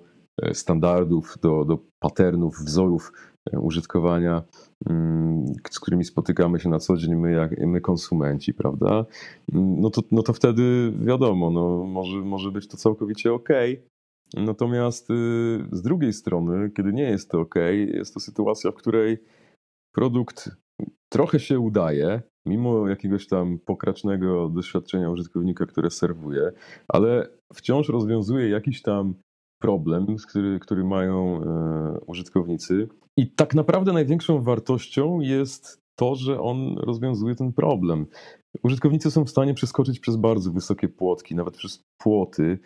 [0.53, 3.11] standardów, do, do patternów, wzorów
[3.61, 4.43] użytkowania,
[4.89, 9.05] mm, z którymi spotykamy się na co dzień my, jak, my konsumenci, prawda?
[9.53, 13.49] No to, no to wtedy wiadomo, no może, może być to całkowicie ok.
[14.33, 15.13] Natomiast y,
[15.71, 17.55] z drugiej strony, kiedy nie jest to ok,
[17.93, 19.17] jest to sytuacja, w której
[19.95, 20.51] produkt
[21.09, 26.51] trochę się udaje, mimo jakiegoś tam pokracznego doświadczenia użytkownika, które serwuje,
[26.87, 29.13] ale wciąż rozwiązuje jakiś tam
[29.61, 32.87] problem, który, który mają e, użytkownicy.
[33.17, 38.05] I tak naprawdę największą wartością jest to, że on rozwiązuje ten problem.
[38.63, 42.59] Użytkownicy są w stanie przeskoczyć przez bardzo wysokie płotki, nawet przez płoty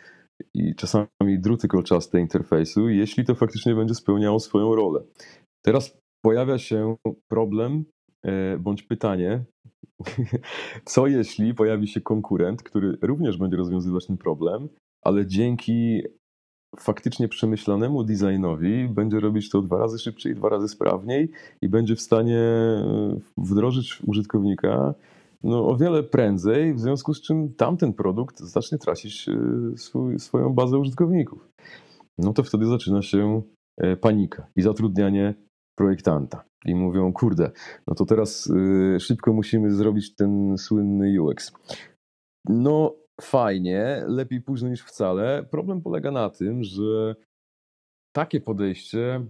[0.54, 5.04] i czasami druty kolczaste interfejsu, jeśli to faktycznie będzie spełniało swoją rolę.
[5.66, 6.96] Teraz pojawia się
[7.28, 7.86] problem
[8.24, 9.46] e, bądź pytanie,
[10.86, 14.70] co jeśli pojawi się konkurent, który również będzie rozwiązywać ten problem,
[15.04, 16.02] ale dzięki
[16.80, 22.02] faktycznie przemyślanemu designowi będzie robić to dwa razy szybciej, dwa razy sprawniej i będzie w
[22.02, 24.94] stanie e, wdrożyć użytkownika
[25.44, 30.54] no, o wiele prędzej, w związku z czym tamten produkt zacznie tracić e, swój, swoją
[30.54, 31.50] bazę użytkowników.
[32.18, 33.42] No to wtedy zaczyna się
[33.78, 35.34] e, panika i zatrudnianie
[35.78, 36.44] projektanta.
[36.66, 37.52] I mówią, kurde,
[37.88, 38.52] no to teraz
[39.00, 41.54] szybko musimy zrobić ten słynny UX.
[42.50, 45.46] No, fajnie, lepiej późno niż wcale.
[45.52, 47.16] Problem polega na tym, że
[48.16, 49.26] takie podejście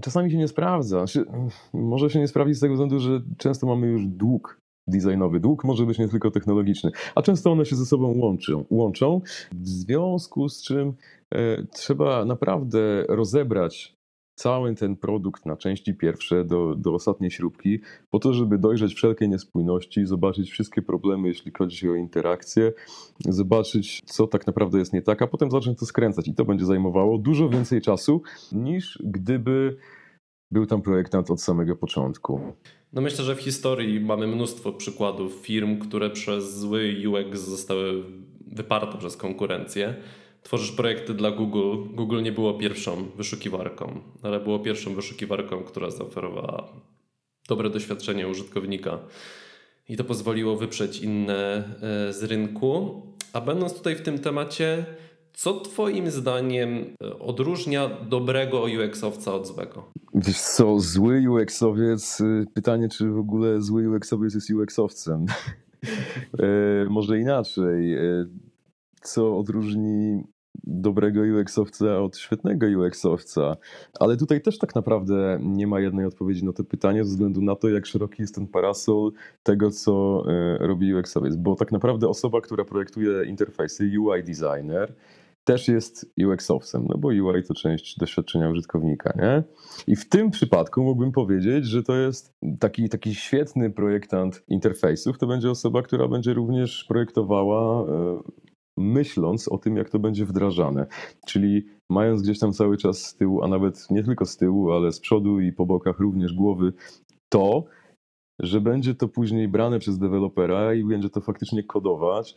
[0.00, 1.06] czasami się nie sprawdza.
[1.06, 1.24] Znaczy,
[1.72, 5.40] może się nie sprawdzić z tego względu, że często mamy już dług designowy.
[5.40, 8.64] Dług może być nie tylko technologiczny, a często one się ze sobą łączą.
[8.70, 9.20] łączą
[9.52, 10.92] w związku z czym
[11.34, 13.99] e, trzeba naprawdę rozebrać
[14.40, 19.28] cały ten produkt na części pierwsze do, do ostatniej śrubki, po to, żeby dojrzeć wszelkie
[19.28, 22.72] niespójności, zobaczyć wszystkie problemy, jeśli chodzi o interakcję,
[23.28, 26.28] zobaczyć, co tak naprawdę jest nie tak, a potem zacząć to skręcać.
[26.28, 28.22] I to będzie zajmowało dużo więcej czasu,
[28.52, 29.76] niż gdyby
[30.50, 32.40] był tam projektant od samego początku.
[32.92, 38.04] No myślę, że w historii mamy mnóstwo przykładów firm, które przez zły UX zostały
[38.46, 39.94] wyparte przez konkurencję
[40.42, 41.76] tworzysz projekty dla Google.
[41.94, 46.68] Google nie było pierwszą wyszukiwarką, ale było pierwszą wyszukiwarką, która zaoferowała
[47.48, 48.98] dobre doświadczenie użytkownika.
[49.88, 53.02] I to pozwoliło wyprzeć inne e, z rynku.
[53.32, 54.86] A będąc tutaj w tym temacie,
[55.32, 59.90] co Twoim zdaniem e, odróżnia dobrego UX-owca od złego?
[60.14, 65.24] Wiesz co, zły UX-owiec, y, pytanie, czy w ogóle zły UX-owiec jest UX-owcem.
[66.38, 67.96] e, może inaczej
[69.00, 70.24] co odróżni
[70.64, 73.56] dobrego UX-owca od świetnego UX-owca.
[74.00, 77.56] Ale tutaj też tak naprawdę nie ma jednej odpowiedzi na to pytanie, ze względu na
[77.56, 81.36] to, jak szeroki jest ten parasol tego, co e, robi UX-owiec.
[81.36, 84.94] Bo tak naprawdę osoba, która projektuje interfejsy, UI designer,
[85.44, 89.42] też jest UX-owcem, no bo UI to część doświadczenia użytkownika, nie?
[89.86, 95.26] I w tym przypadku mógłbym powiedzieć, że to jest taki, taki świetny projektant interfejsów, to
[95.26, 98.22] będzie osoba, która będzie również projektowała e,
[98.80, 100.86] myśląc o tym, jak to będzie wdrażane.
[101.26, 104.92] Czyli mając gdzieś tam cały czas z tyłu, a nawet nie tylko z tyłu, ale
[104.92, 106.72] z przodu i po bokach również głowy,
[107.32, 107.64] to,
[108.40, 112.36] że będzie to później brane przez dewelopera i będzie to faktycznie kodować.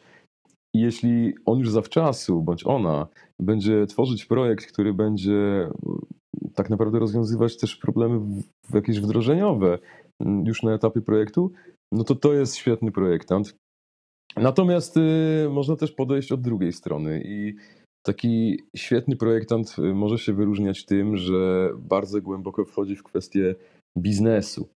[0.75, 3.07] I jeśli on już zawczasu, bądź ona,
[3.41, 5.69] będzie tworzyć projekt, który będzie
[6.55, 8.41] tak naprawdę rozwiązywać też problemy
[8.73, 9.79] jakieś wdrożeniowe
[10.45, 11.51] już na etapie projektu,
[11.91, 13.55] no to to jest świetny projektant.
[14.37, 17.55] Natomiast y, można też podejść od drugiej strony i
[18.05, 23.55] taki świetny projektant y, może się wyróżniać tym, że bardzo głęboko wchodzi w kwestię
[23.97, 24.69] biznesu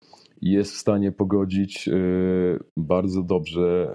[0.42, 3.90] jest w stanie pogodzić y, bardzo dobrze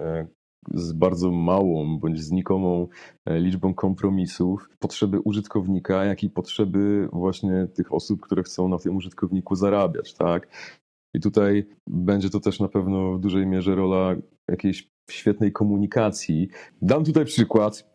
[0.74, 2.88] z bardzo małą bądź znikomą
[3.28, 9.54] liczbą kompromisów potrzeby użytkownika, jak i potrzeby właśnie tych osób, które chcą na tym użytkowniku
[9.54, 10.48] zarabiać, tak?
[11.14, 14.16] I tutaj będzie to też na pewno w dużej mierze rola
[14.50, 16.48] jakiejś świetnej komunikacji.
[16.82, 17.90] Dam tutaj przykład.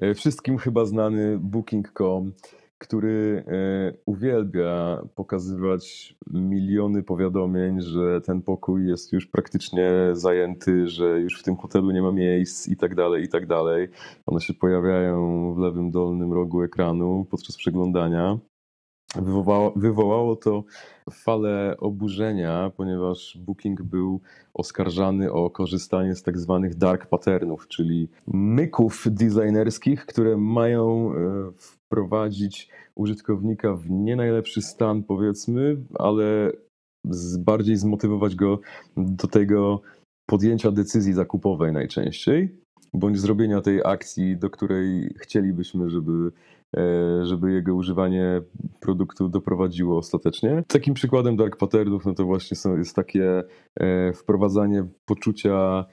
[0.00, 2.32] E, wszystkim chyba znany Booking.com,
[2.78, 11.40] który e, uwielbia pokazywać miliony powiadomień, że ten pokój jest już praktycznie zajęty, że już
[11.40, 13.88] w tym hotelu nie ma miejsc i tak dalej, i tak dalej.
[14.26, 18.38] One się pojawiają w lewym dolnym rogu ekranu podczas przeglądania.
[19.16, 20.64] Wywołało, wywołało to
[21.12, 24.20] falę oburzenia, ponieważ Booking był
[24.54, 32.68] oskarżany o korzystanie z tak zwanych dark patternów, czyli myków designerskich, które mają e, wprowadzić
[32.94, 36.52] użytkownika w nie najlepszy stan, powiedzmy, ale
[37.38, 38.58] bardziej zmotywować go
[38.96, 39.80] do tego
[40.26, 42.63] podjęcia decyzji zakupowej najczęściej,
[42.94, 46.30] bądź zrobienia tej akcji, do której chcielibyśmy, żeby
[46.76, 48.42] E, żeby jego używanie
[48.80, 50.64] produktu doprowadziło ostatecznie.
[50.68, 53.42] Takim przykładem dark patternów no to właśnie są, jest takie
[53.80, 55.84] e, wprowadzanie poczucia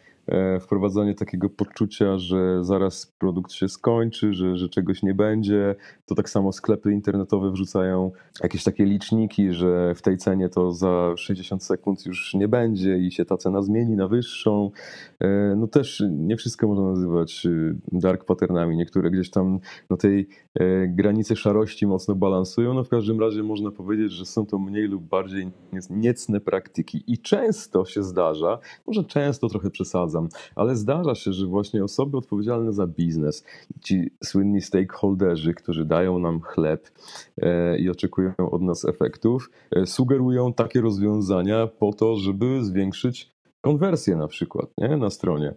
[0.61, 5.75] wprowadzanie takiego poczucia, że zaraz produkt się skończy, że, że czegoś nie będzie.
[6.05, 8.11] To tak samo sklepy internetowe wrzucają
[8.43, 13.11] jakieś takie liczniki, że w tej cenie to za 60 sekund już nie będzie i
[13.11, 14.71] się ta cena zmieni na wyższą.
[15.19, 18.77] E, no też nie wszystko można nazywać y, dark patternami.
[18.77, 22.73] Niektóre gdzieś tam na tej e, granicy szarości mocno balansują.
[22.73, 25.51] No w każdym razie można powiedzieć, że są to mniej lub bardziej
[25.89, 27.03] niecne praktyki.
[27.07, 30.20] I często się zdarza, może często trochę przesadzam,
[30.55, 33.45] ale zdarza się, że właśnie osoby odpowiedzialne za biznes,
[33.83, 36.89] ci słynni stakeholderzy, którzy dają nam chleb
[37.37, 43.31] e, i oczekują od nas efektów, e, sugerują takie rozwiązania po to, żeby zwiększyć
[43.61, 44.97] konwersję na przykład nie?
[44.97, 45.53] na stronie.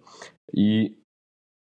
[0.53, 0.97] I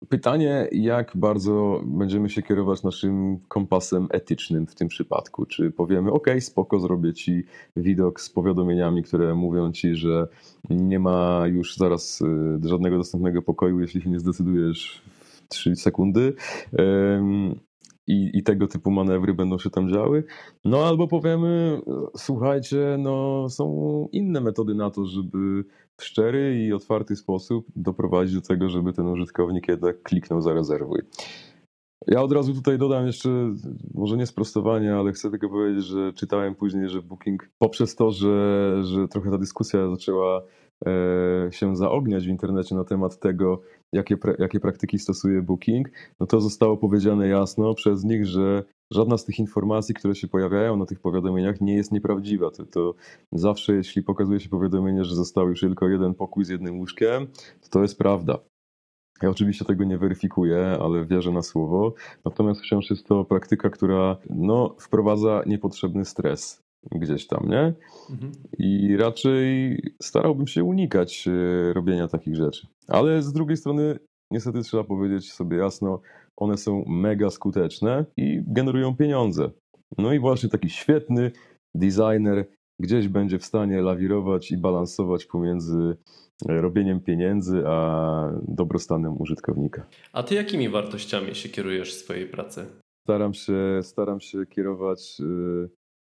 [0.09, 5.45] Pytanie, jak bardzo będziemy się kierować naszym kompasem etycznym w tym przypadku?
[5.45, 7.43] Czy powiemy, OK, spoko, zrobię ci
[7.75, 10.27] widok z powiadomieniami, które mówią ci, że
[10.69, 16.33] nie ma już zaraz y, żadnego dostępnego pokoju, jeśli się nie zdecydujesz w 3 sekundy.
[18.07, 20.23] I, I, tego typu manewry będą się tam działy.
[20.65, 21.81] No albo powiemy,
[22.17, 25.65] słuchajcie, no są inne metody na to, żeby
[25.97, 31.01] w szczery i otwarty sposób doprowadzić do tego, żeby ten użytkownik jednak kliknął zarezerwuj.
[32.07, 33.29] Ja od razu tutaj dodam jeszcze,
[33.93, 38.73] może nie sprostowanie, ale chcę tylko powiedzieć, że czytałem później, że Booking poprzez to, że,
[38.83, 40.41] że trochę ta dyskusja zaczęła
[41.51, 43.61] się zaogniać w internecie na temat tego,
[43.93, 45.87] jakie, jakie praktyki stosuje Booking,
[46.19, 50.77] no to zostało powiedziane jasno przez nich, że żadna z tych informacji, które się pojawiają
[50.77, 52.51] na tych powiadomieniach, nie jest nieprawdziwa.
[52.51, 52.93] To, to
[53.31, 57.27] zawsze, jeśli pokazuje się powiadomienie, że został już tylko jeden pokój z jednym łóżkiem,
[57.61, 58.39] to to jest prawda.
[59.21, 61.93] Ja oczywiście tego nie weryfikuję, ale wierzę na słowo.
[62.25, 67.73] Natomiast wciąż jest to praktyka, która no, wprowadza niepotrzebny stres gdzieś tam, nie?
[68.09, 68.31] Mhm.
[68.57, 72.67] I raczej starałbym się unikać e, robienia takich rzeczy.
[72.87, 73.99] Ale z drugiej strony,
[74.31, 76.01] niestety trzeba powiedzieć sobie jasno,
[76.37, 79.51] one są mega skuteczne i generują pieniądze.
[79.97, 81.31] No i właśnie taki świetny
[81.75, 82.45] designer
[82.79, 85.97] gdzieś będzie w stanie lawirować i balansować pomiędzy
[86.45, 89.85] robieniem pieniędzy a dobrostanem użytkownika.
[90.13, 92.65] A ty jakimi wartościami się kierujesz w swojej pracy?
[93.05, 95.67] Staram się, staram się kierować e,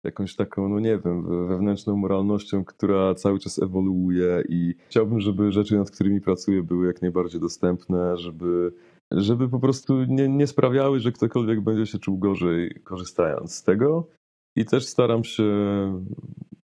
[0.05, 5.77] jakąś taką, no nie wiem, wewnętrzną moralnością, która cały czas ewoluuje i chciałbym, żeby rzeczy,
[5.77, 8.73] nad którymi pracuję, były jak najbardziej dostępne, żeby,
[9.11, 14.07] żeby po prostu nie, nie sprawiały, że ktokolwiek będzie się czuł gorzej korzystając z tego.
[14.55, 15.43] I też staram się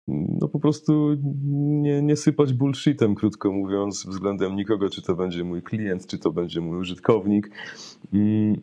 [0.09, 1.17] no po prostu
[1.81, 6.31] nie, nie sypać bullshitem, krótko mówiąc, względem nikogo, czy to będzie mój klient, czy to
[6.31, 7.51] będzie mój użytkownik.
[8.13, 8.61] Mm,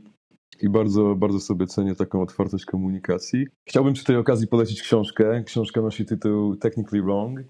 [0.63, 3.47] i bardzo, bardzo sobie cenię taką otwartość komunikacji.
[3.65, 5.43] Chciałbym przy tej okazji polecić książkę.
[5.47, 7.45] Książka nosi tytuł Technically Wrong, e,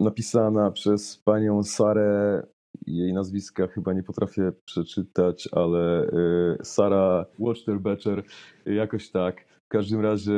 [0.00, 2.42] napisana przez panią Sarę
[2.86, 8.22] jej nazwiska chyba nie potrafię przeczytać, ale e, Sara Watchterbecher,
[8.66, 10.32] jakoś tak każdym razie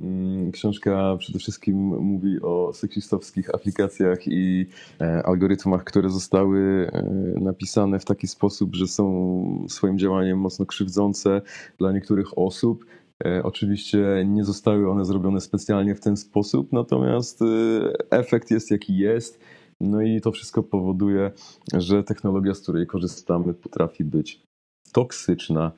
[0.00, 4.66] mm, książka przede wszystkim mówi o seksistowskich aplikacjach i
[5.00, 7.02] e, algorytmach, które zostały e,
[7.40, 11.42] napisane w taki sposób, że są swoim działaniem mocno krzywdzące
[11.78, 12.84] dla niektórych osób.
[13.24, 17.40] E, oczywiście nie zostały one zrobione specjalnie w ten sposób, natomiast
[18.10, 19.40] efekt jest jaki jest.
[19.80, 21.30] No i to wszystko powoduje,
[21.74, 24.42] że technologia, z której korzystamy, potrafi być
[24.92, 25.72] toksyczna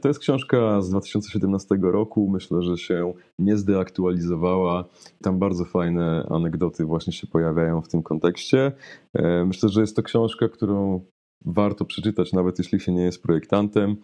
[0.00, 2.30] to jest książka z 2017 roku.
[2.30, 4.84] Myślę, że się nie zdeaktualizowała.
[5.22, 8.72] Tam bardzo fajne anegdoty właśnie się pojawiają w tym kontekście.
[9.14, 11.04] E, myślę, że jest to książka, którą
[11.44, 13.96] warto przeczytać, nawet jeśli się nie jest projektantem.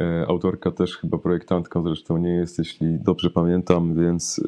[0.00, 4.40] E, autorka też chyba projektantką zresztą nie jest, jeśli dobrze pamiętam, więc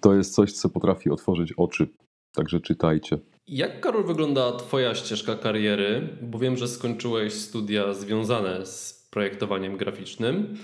[0.00, 1.88] to jest coś, co potrafi otworzyć oczy.
[2.34, 3.18] Także czytajcie.
[3.48, 6.08] Jak, Karol, wygląda Twoja ścieżka kariery?
[6.22, 10.56] Bo wiem, że skończyłeś studia związane z projektowaniem graficznym.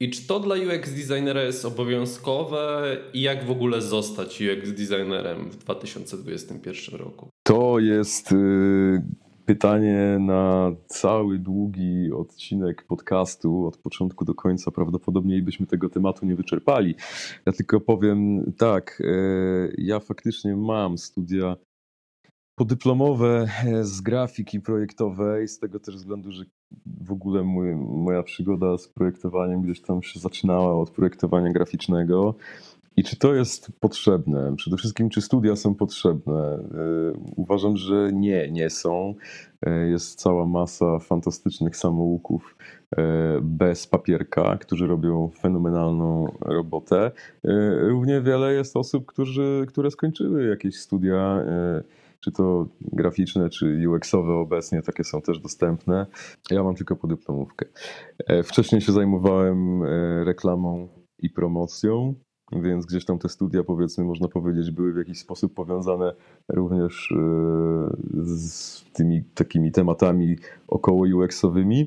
[0.00, 5.50] I czy to dla UX designera jest obowiązkowe i jak w ogóle zostać UX designerem
[5.50, 7.28] w 2021 roku?
[7.42, 9.02] To jest y,
[9.46, 14.70] pytanie na cały długi odcinek podcastu od początku do końca.
[14.70, 16.94] Prawdopodobnie byśmy tego tematu nie wyczerpali.
[17.46, 21.56] Ja tylko powiem tak, e, ja faktycznie mam studia
[22.54, 23.46] podyplomowe
[23.82, 26.44] z grafiki projektowej, z tego też względu, że
[27.00, 32.34] w ogóle mój, moja przygoda z projektowaniem gdzieś tam się zaczynała od projektowania graficznego.
[32.96, 34.56] I czy to jest potrzebne?
[34.56, 36.34] Przede wszystkim, czy studia są potrzebne?
[36.34, 39.14] E, uważam, że nie, nie są.
[39.66, 42.56] E, jest cała masa fantastycznych samouków
[42.96, 43.02] e,
[43.42, 47.10] bez papierka, którzy robią fenomenalną robotę.
[47.80, 51.44] Równie wiele jest osób, którzy, które skończyły jakieś studia
[52.24, 56.06] czy to graficzne, czy UX-owe obecnie, takie są też dostępne.
[56.50, 57.66] Ja mam tylko podyplomówkę.
[58.44, 59.82] Wcześniej się zajmowałem
[60.24, 62.14] reklamą i promocją.
[62.52, 66.14] Więc gdzieś tam te studia, powiedzmy, można powiedzieć, były w jakiś sposób powiązane
[66.48, 67.16] również e,
[68.24, 70.36] z tymi takimi tematami
[70.68, 71.86] około UX-owymi,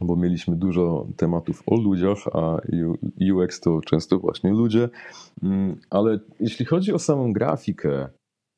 [0.00, 2.60] bo mieliśmy dużo tematów o ludziach, a
[3.34, 4.88] UX to często właśnie ludzie.
[5.42, 8.08] Mm, ale jeśli chodzi o samą grafikę,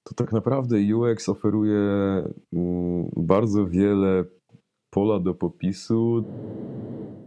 [0.08, 1.80] to tak naprawdę UX oferuje
[2.52, 4.24] mm, bardzo wiele
[4.90, 6.24] pola do popisu,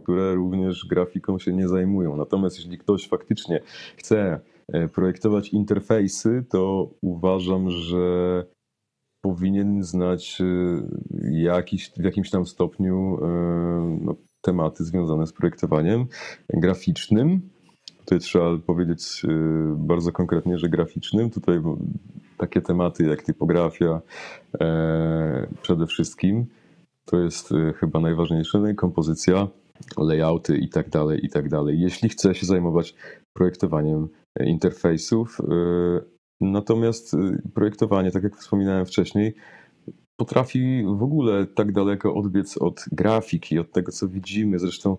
[0.02, 2.16] które również grafiką się nie zajmują.
[2.16, 3.60] Natomiast jeśli ktoś faktycznie
[3.96, 4.40] chce
[4.72, 8.44] e, projektować interfejsy, to uważam, że
[9.24, 10.44] powinien znać e,
[11.30, 14.14] jakiś, w jakimś tam stopniu e, no,
[14.44, 16.06] tematy związane z projektowaniem
[16.54, 17.40] graficznym.
[17.98, 19.22] Tutaj trzeba powiedzieć
[19.76, 21.30] bardzo konkretnie, że graficznym.
[21.30, 21.60] Tutaj
[22.42, 24.00] takie tematy jak typografia
[25.62, 26.46] przede wszystkim
[27.04, 28.58] to jest chyba najważniejsze.
[28.58, 29.48] No i kompozycja
[29.98, 31.80] layouty i tak dalej, i tak dalej.
[31.80, 32.94] Jeśli chce się zajmować
[33.32, 35.44] projektowaniem e, interfejsów, e,
[36.40, 37.18] natomiast e,
[37.54, 39.34] projektowanie, tak jak wspominałem wcześniej,
[40.16, 44.58] potrafi w ogóle tak daleko odbiec od grafiki, od tego, co widzimy.
[44.58, 44.96] Zresztą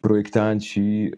[0.00, 1.12] projektanci,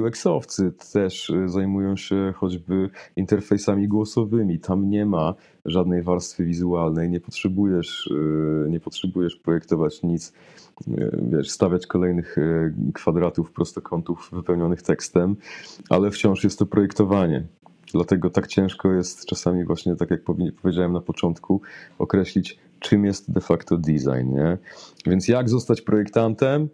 [0.00, 4.60] UX-owcy też zajmują się choćby interfejsami głosowymi.
[4.60, 8.10] Tam nie ma żadnej warstwy wizualnej, nie potrzebujesz,
[8.68, 10.32] nie potrzebujesz projektować nic
[11.22, 12.36] wiesz, stawiać kolejnych
[12.94, 15.36] kwadratów, prostokątów wypełnionych tekstem,
[15.90, 17.46] ale wciąż jest to projektowanie.
[17.94, 20.20] Dlatego tak ciężko jest czasami właśnie, tak jak
[20.62, 21.60] powiedziałem na początku,
[21.98, 24.34] określić, czym jest de facto design.
[24.34, 24.58] Nie?
[25.06, 26.68] Więc jak zostać projektantem?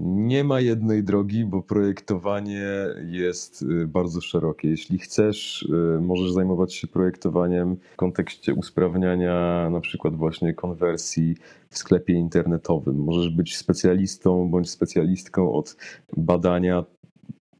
[0.00, 2.66] Nie ma jednej drogi, bo projektowanie
[3.06, 4.68] jest y, bardzo szerokie.
[4.68, 11.36] Jeśli chcesz, y, możesz zajmować się projektowaniem w kontekście usprawniania na przykład właśnie konwersji
[11.70, 12.96] w sklepie internetowym.
[12.96, 15.76] Możesz być specjalistą bądź specjalistką od
[16.16, 16.84] badania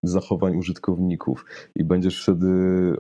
[0.02, 1.44] zachowań użytkowników
[1.74, 2.48] i będziesz wtedy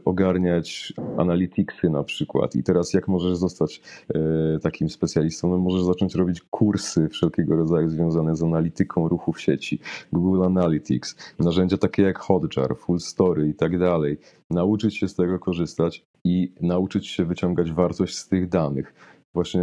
[0.04, 2.56] ogarniać analyticsy na przykład.
[2.56, 3.80] I teraz jak możesz zostać
[4.14, 5.50] e, takim specjalistą?
[5.50, 9.80] No możesz zacząć robić kursy wszelkiego rodzaju związane z analityką ruchów sieci,
[10.12, 14.18] Google Analytics, narzędzia takie jak Hotjar, Full Story i tak dalej.
[14.50, 18.94] Nauczyć się z tego korzystać i nauczyć się wyciągać wartość z tych danych
[19.34, 19.62] właśnie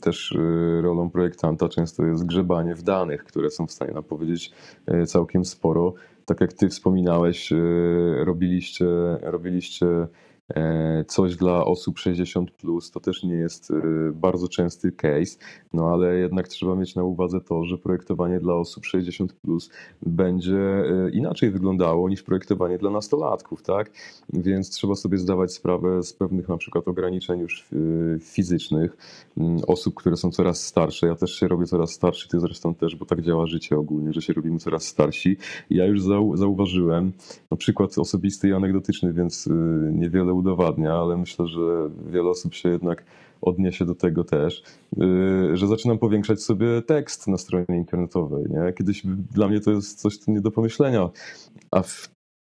[0.00, 4.52] też e, rolą projektanta często jest grzebanie w danych, które są w stanie nam powiedzieć
[4.86, 5.94] e, całkiem sporo
[6.26, 8.86] tak jak ty wspominałeś, y, robiliście,
[9.22, 9.86] robiliście
[11.06, 13.74] coś dla osób 60, plus, to też nie jest e,
[14.12, 15.38] bardzo częsty case,
[15.72, 19.70] no ale jednak trzeba mieć na uwadze to, że projektowanie dla osób 60 plus
[20.02, 23.90] będzie e, inaczej wyglądało niż projektowanie dla nastolatków, tak?
[24.32, 27.68] Więc trzeba sobie zdawać sprawę z pewnych na przykład ograniczeń już
[28.20, 28.96] fizycznych
[29.66, 31.06] osób, które są coraz starsze.
[31.06, 34.22] Ja też się robię coraz starszy, ty zresztą też, bo tak działa życie ogólnie, że
[34.22, 35.36] się robimy coraz starsi.
[35.70, 36.02] Ja już
[36.34, 37.12] zauważyłem,
[37.50, 39.48] no przykład osobisty i anegdotyczny, więc
[39.92, 43.04] niewiele udowadnia, ale myślę, że wiele osób się jednak
[43.42, 44.62] odniesie do tego też,
[45.02, 48.44] y, że zaczynam powiększać sobie tekst na stronie internetowej.
[48.50, 48.72] Nie?
[48.72, 51.10] Kiedyś dla mnie to jest coś nie do pomyślenia,
[51.70, 51.82] a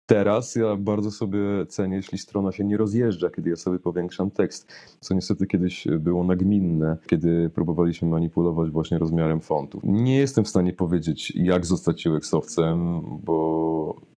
[0.06, 4.72] Teraz ja bardzo sobie cenię, jeśli strona się nie rozjeżdża, kiedy ja sobie powiększam tekst,
[5.00, 9.82] co niestety kiedyś było nagminne, kiedy próbowaliśmy manipulować właśnie rozmiarem fontów.
[9.84, 14.11] Nie jestem w stanie powiedzieć, jak zostać UX-owcem, bo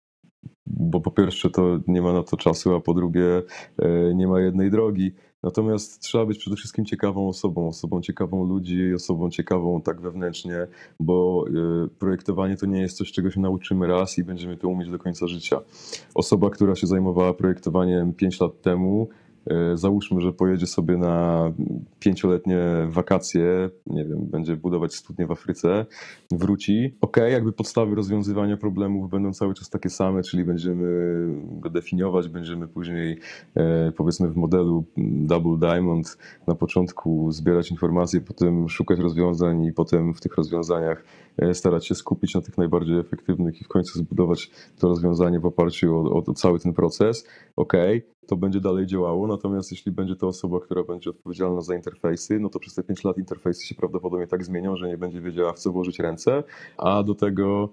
[0.67, 3.43] bo po pierwsze to nie ma na to czasu, a po drugie
[3.79, 5.13] e, nie ma jednej drogi.
[5.43, 10.67] Natomiast trzeba być przede wszystkim ciekawą osobą, osobą ciekawą ludzi osobą ciekawą tak wewnętrznie,
[11.01, 14.91] bo e, projektowanie to nie jest coś, czego się nauczymy raz i będziemy to umieć
[14.91, 15.61] do końca życia.
[16.15, 19.09] Osoba, która się zajmowała projektowaniem 5 lat temu,
[19.75, 21.53] załóżmy, że pojedzie sobie na
[21.99, 25.87] pięcioletnie wakacje, nie wiem, będzie budować studnie w Afryce,
[26.31, 26.97] wróci.
[27.01, 30.87] Ok, jakby podstawy rozwiązywania problemów będą cały czas takie same, czyli będziemy
[31.61, 33.19] go definiować, będziemy później
[33.55, 40.15] e, powiedzmy w modelu Double Diamond na początku zbierać informacje, potem szukać rozwiązań i potem
[40.15, 41.05] w tych rozwiązaniach
[41.39, 45.47] e, starać się skupić na tych najbardziej efektywnych i w końcu zbudować to rozwiązanie w
[45.47, 47.27] oparciu o, o cały ten proces.
[47.57, 47.73] Ok,
[48.27, 52.49] to będzie dalej działało, natomiast jeśli będzie to osoba, która będzie odpowiedzialna za interfejsy, no
[52.49, 55.59] to przez te 5 lat interfejsy się prawdopodobnie tak zmienią, że nie będzie wiedziała w
[55.59, 56.45] co włożyć ręce,
[56.77, 57.69] a do tego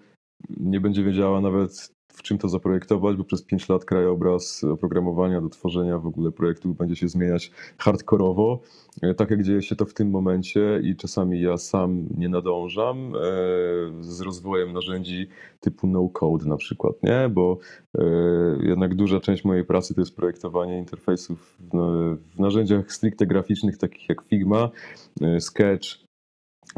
[0.50, 5.50] nie będzie wiedziała nawet w czym to zaprojektować, bo przez 5 lat krajobraz oprogramowania do
[5.50, 8.60] tworzenia w ogóle projektu będzie się zmieniać hardkorowo,
[9.02, 13.16] e, tak jak dzieje się to w tym momencie i czasami ja sam nie nadążam
[13.16, 13.20] e,
[14.02, 15.28] z rozwojem narzędzi
[15.60, 17.30] typu no-code na przykład, nie?
[17.30, 17.58] Bo
[17.98, 18.04] e,
[18.62, 21.58] jednak duża część mojej pracy to jest projektowanie interfejsów
[22.36, 24.70] w narzędziach stricte graficznych, takich jak Figma,
[25.40, 26.09] Sketch,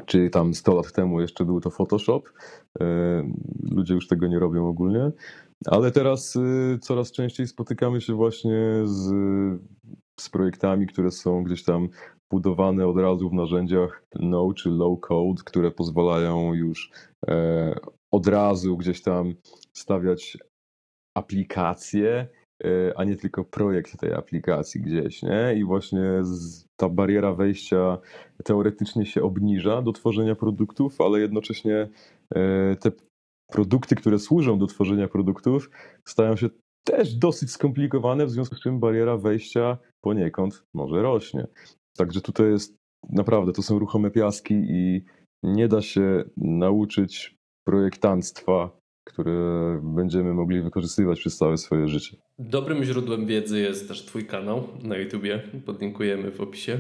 [0.06, 2.22] czy tam 100 lat temu jeszcze był to Photoshop.
[2.82, 2.86] E,
[3.72, 5.12] ludzie już tego nie robią ogólnie,
[5.66, 9.10] ale teraz y, coraz częściej spotykamy się właśnie z,
[10.20, 11.90] z projektami, które są gdzieś tam
[12.32, 16.92] budowane od razu w narzędziach no czy low code, które pozwalają już
[17.28, 17.76] e,
[18.12, 19.34] od razu gdzieś tam
[19.74, 20.38] stawiać
[21.18, 22.28] aplikacje,
[22.64, 25.56] e, a nie tylko projekt tej aplikacji gdzieś, nie?
[25.58, 26.02] I właśnie
[26.82, 27.98] ta bariera wejścia
[28.44, 31.90] teoretycznie się obniża do tworzenia produktów, ale jednocześnie
[32.36, 32.92] e, te
[33.52, 35.70] produkty, które służą do tworzenia produktów,
[36.08, 36.50] stają się
[36.84, 41.48] też dosyć skomplikowane, w związku z czym bariera wejścia poniekąd może rośnie.
[41.98, 42.76] Także tutaj jest
[43.10, 45.06] naprawdę, to są ruchome piaski i
[45.44, 47.36] nie da się nauczyć
[47.68, 52.18] projektantstwa które będziemy mogli wykorzystywać przez całe swoje życie.
[52.40, 56.80] Dobrym źródłem wiedzy jest też Twój kanał na YouTubie, podlinkujemy w opisie.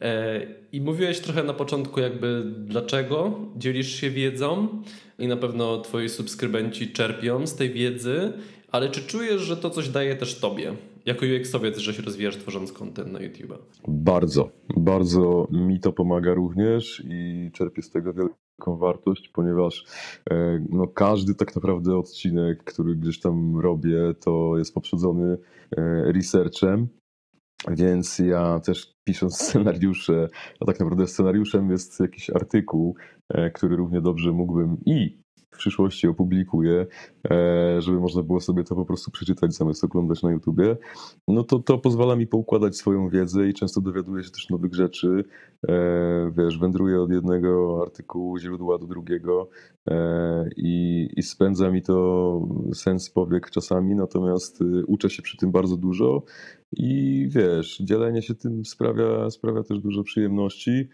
[0.00, 4.68] E, I mówiłeś trochę na początku, jakby dlaczego dzielisz się wiedzą,
[5.18, 8.32] i na pewno Twoi subskrybenci czerpią z tej wiedzy,
[8.72, 10.76] ale czy czujesz, że to coś daje też Tobie?
[11.06, 13.58] Jako UX-owiec, że się rozwijasz tworząc content na YouTube?
[13.88, 18.28] Bardzo, bardzo mi to pomaga również i czerpię z tego wiele
[18.66, 19.84] wartość, ponieważ
[20.30, 25.38] e, no, każdy tak naprawdę odcinek, który gdzieś tam robię, to jest poprzedzony
[25.76, 26.88] e, researchem.
[27.70, 30.28] Więc ja też pisząc scenariusze,
[30.60, 32.96] a tak naprawdę scenariuszem jest jakiś artykuł,
[33.28, 36.86] e, który równie dobrze mógłbym i w przyszłości opublikuję,
[37.30, 40.76] e, żeby można było sobie to po prostu przeczytać zamiast oglądać na YouTubie,
[41.28, 45.24] no to to pozwala mi poukładać swoją wiedzę i często dowiaduję się też nowych rzeczy.
[45.68, 49.48] E, wiesz, wędruję od jednego artykułu, źródła do drugiego
[49.90, 55.52] e, i, i spędza mi to sens powiek czasami, natomiast y, uczę się przy tym
[55.52, 56.22] bardzo dużo
[56.72, 60.88] i wiesz, dzielenie się tym sprawia, sprawia też dużo przyjemności.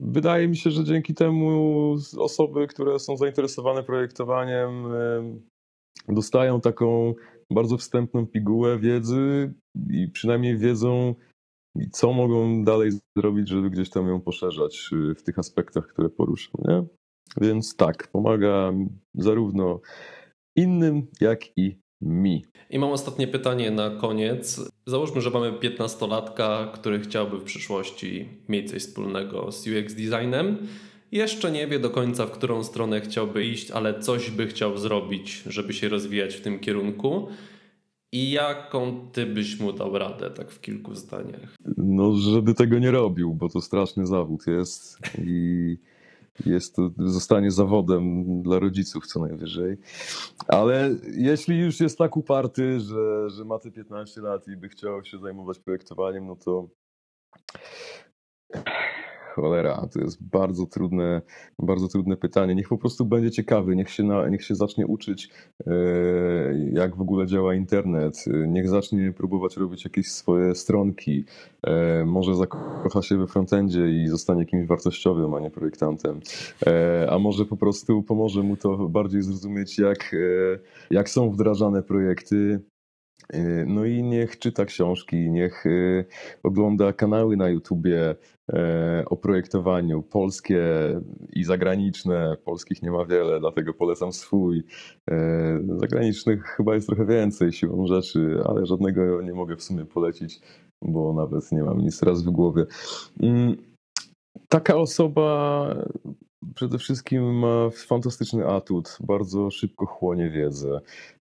[0.00, 4.84] Wydaje mi się, że dzięki temu osoby, które są zainteresowane projektowaniem,
[6.08, 7.14] dostają taką
[7.50, 9.54] bardzo wstępną pigułę wiedzy
[9.90, 11.14] i przynajmniej wiedzą,
[11.92, 16.60] co mogą dalej zrobić, żeby gdzieś tam ją poszerzać y, w tych aspektach, które poruszam.
[16.68, 16.84] Nie?
[17.36, 18.72] Więc tak, pomaga
[19.14, 19.80] zarówno
[20.56, 22.44] innym, jak i mi.
[22.70, 24.70] I mam ostatnie pytanie na koniec.
[24.86, 30.56] Załóżmy, że mamy 15-latka, który chciałby w przyszłości mieć coś wspólnego z UX designem.
[31.12, 35.42] Jeszcze nie wie do końca, w którą stronę chciałby iść, ale coś by chciał zrobić,
[35.46, 37.28] żeby się rozwijać w tym kierunku.
[38.12, 41.54] I jaką ty byś mu dał radę, tak w kilku zdaniach?
[41.76, 45.76] No, żeby tego nie robił, bo to straszny zawód jest i
[46.46, 49.76] jest to, zostanie zawodem dla rodziców co najwyżej.
[50.48, 55.04] Ale jeśli już jest tak uparty, że, że ma te 15 lat i by chciał
[55.04, 56.68] się zajmować projektowaniem, no to
[59.34, 61.22] Cholera, to jest bardzo trudne,
[61.58, 62.54] bardzo trudne pytanie.
[62.54, 65.30] Niech po prostu będzie ciekawy, niech się, na, niech się zacznie uczyć,
[65.66, 65.72] e,
[66.72, 71.24] jak w ogóle działa internet, niech zacznie próbować robić jakieś swoje stronki,
[71.66, 76.20] e, może zakocha się we frontendzie i zostanie kimś wartościowym, a nie projektantem,
[76.66, 80.16] e, a może po prostu pomoże mu to bardziej zrozumieć, jak,
[80.90, 82.60] jak są wdrażane projekty,
[83.66, 85.64] no i niech czyta książki, niech
[86.42, 88.16] ogląda kanały na YouTubie,
[88.52, 90.62] E, o projektowaniu polskie
[91.32, 92.36] i zagraniczne.
[92.44, 94.62] Polskich nie ma wiele, dlatego polecam swój.
[95.10, 100.40] E, zagranicznych chyba jest trochę więcej siłą rzeczy, ale żadnego nie mogę w sumie polecić,
[100.82, 102.66] bo nawet nie mam nic raz w głowie.
[103.22, 103.56] Mm,
[104.48, 105.66] taka osoba
[106.54, 110.80] przede wszystkim ma fantastyczny atut, bardzo szybko chłonie wiedzę.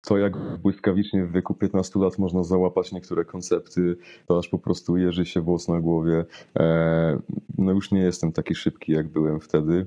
[0.06, 3.96] To, jak błyskawicznie w wieku 15 lat można załapać niektóre koncepty,
[4.26, 6.24] to aż po prostu jeży się włos na głowie.
[6.58, 7.18] E,
[7.58, 9.86] no już nie jestem taki szybki, jak byłem wtedy.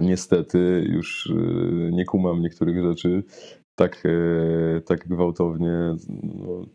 [0.00, 3.22] Niestety już e, nie kumam niektórych rzeczy
[3.74, 5.96] tak, e, tak gwałtownie.
[6.22, 6.66] No,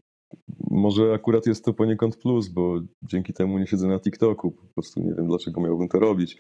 [0.70, 4.52] może akurat jest to poniekąd plus, bo dzięki temu nie siedzę na TikToku.
[4.52, 6.38] Po prostu nie wiem, dlaczego miałbym to robić.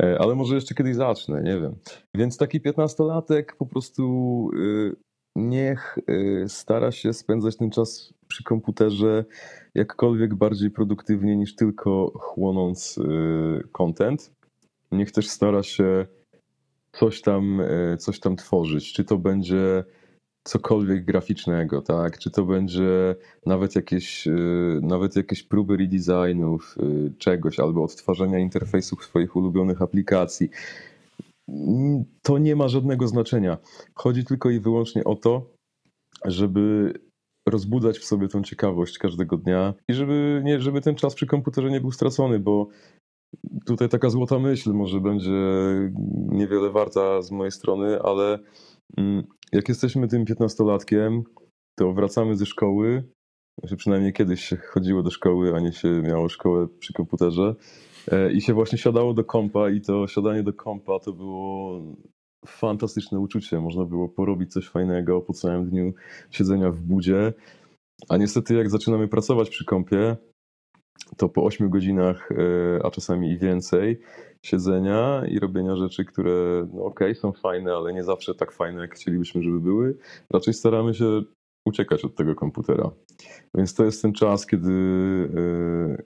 [0.00, 1.74] E, ale może jeszcze kiedyś zacznę, nie wiem.
[2.14, 4.96] Więc taki piętnastolatek po prostu y,
[5.36, 9.24] niech y, stara się spędzać ten czas przy komputerze
[9.74, 14.32] jakkolwiek bardziej produktywnie niż tylko chłonąc y, content.
[14.92, 16.06] Niech też stara się
[16.92, 17.62] coś tam,
[17.98, 18.92] coś tam tworzyć.
[18.92, 19.84] Czy to będzie
[20.46, 22.18] cokolwiek graficznego, tak?
[22.18, 23.16] Czy to będzie
[23.46, 30.50] nawet jakieś, y, nawet jakieś próby redesignów y, czegoś albo odtwarzania interfejsów swoich ulubionych aplikacji.
[32.22, 33.58] To nie ma żadnego znaczenia.
[33.94, 35.46] Chodzi tylko i wyłącznie o to,
[36.24, 36.94] żeby
[37.48, 41.70] rozbudzać w sobie tą ciekawość każdego dnia i żeby, nie, żeby ten czas przy komputerze
[41.70, 42.68] nie był stracony, bo
[43.66, 45.32] tutaj taka złota myśl może będzie
[46.28, 48.38] niewiele warta z mojej strony, ale
[48.96, 51.22] mm, jak jesteśmy tym piętnastolatkiem,
[51.78, 53.04] to wracamy ze szkoły,
[53.60, 57.54] znaczy przynajmniej kiedyś się chodziło do szkoły, a nie się miało szkołę przy komputerze
[58.12, 61.80] e, i się właśnie siadało do kompa i to siadanie do kompa to było
[62.46, 63.60] fantastyczne uczucie.
[63.60, 65.92] Można było porobić coś fajnego po całym dniu
[66.30, 67.32] siedzenia w budzie.
[68.08, 70.16] A niestety jak zaczynamy pracować przy kompie,
[71.16, 74.00] to po 8 godzinach, e, a czasami i więcej,
[74.42, 78.80] siedzenia i robienia rzeczy, które, no okej, okay, są fajne, ale nie zawsze tak fajne,
[78.80, 79.98] jak chcielibyśmy, żeby były.
[80.32, 81.22] Raczej staramy się
[81.66, 82.90] uciekać od tego komputera.
[83.54, 84.72] Więc to jest ten czas, kiedy,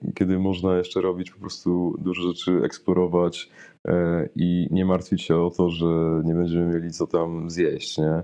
[0.05, 3.49] e, kiedy można jeszcze robić po prostu dużo rzeczy, eksplorować
[3.87, 7.97] e, i nie martwić się o to, że nie będziemy mieli co tam zjeść.
[7.97, 8.23] Nie?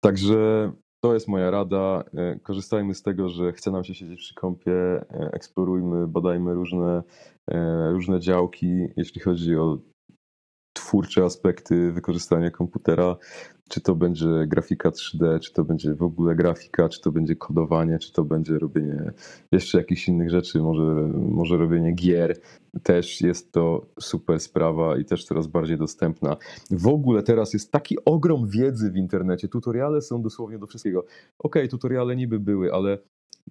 [0.00, 2.04] Także to jest moja rada.
[2.14, 7.02] E, korzystajmy z tego, że chce nam się siedzieć przy kąpie, e, eksplorujmy, badajmy różne,
[7.50, 9.78] e, różne działki, jeśli chodzi o
[10.90, 13.16] twórcze aspekty wykorzystania komputera,
[13.68, 17.98] czy to będzie grafika 3D, czy to będzie w ogóle grafika, czy to będzie kodowanie,
[17.98, 19.12] czy to będzie robienie
[19.52, 20.82] jeszcze jakichś innych rzeczy, może,
[21.14, 22.36] może robienie gier.
[22.82, 26.36] Też jest to super sprawa i też coraz bardziej dostępna.
[26.70, 29.48] W ogóle teraz jest taki ogrom wiedzy w internecie.
[29.48, 31.04] Tutoriale są dosłownie do wszystkiego.
[31.38, 32.98] Ok, tutoriale niby były, ale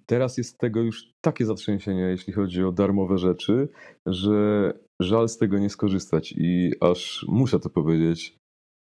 [0.06, 3.68] teraz jest tego już takie zatrzęsienie, jeśli chodzi o darmowe rzeczy,
[4.06, 8.36] że żal z tego nie skorzystać i aż muszę to powiedzieć,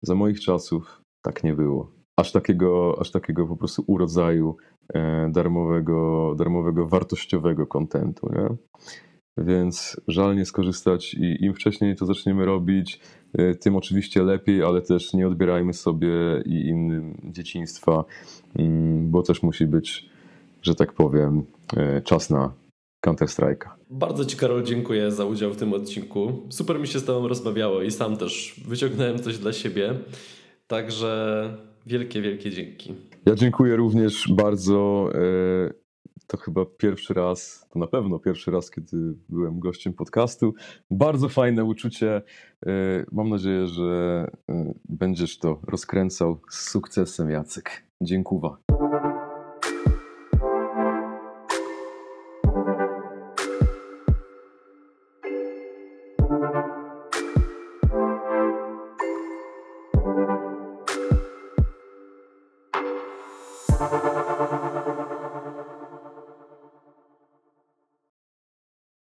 [0.02, 1.92] za moich czasów tak nie było.
[2.16, 4.56] Aż takiego, aż takiego po prostu urodzaju
[4.94, 8.56] e, darmowego, darmowego wartościowego kontentu, nie?
[9.38, 13.00] Więc żal nie skorzystać i im wcześniej to zaczniemy robić,
[13.38, 16.08] e, tym oczywiście lepiej, ale też nie odbierajmy sobie
[16.46, 18.04] i innym dzieciństwa,
[18.56, 20.11] mm, bo też musi być,
[20.62, 21.42] że tak powiem,
[21.76, 22.52] e, czas na
[23.01, 23.68] Counter-Strike'a.
[23.90, 26.46] Bardzo Ci, Karol, dziękuję za udział w tym odcinku.
[26.48, 29.94] Super mi się z Tobą rozmawiało i sam też wyciągnąłem coś dla siebie.
[30.66, 32.94] Także wielkie, wielkie dzięki.
[33.26, 35.11] Ja dziękuję również bardzo.
[35.14, 35.80] E,
[36.26, 38.96] to chyba pierwszy raz, to na pewno pierwszy raz, kiedy
[39.28, 40.55] byłem gościem podcastu.
[40.90, 42.22] Bardzo fajne uczucie.
[42.66, 42.70] E,
[43.12, 47.86] mam nadzieję, że e, będziesz to rozkręcał z sukcesem, Jacek.
[48.03, 48.51] Dziękuję.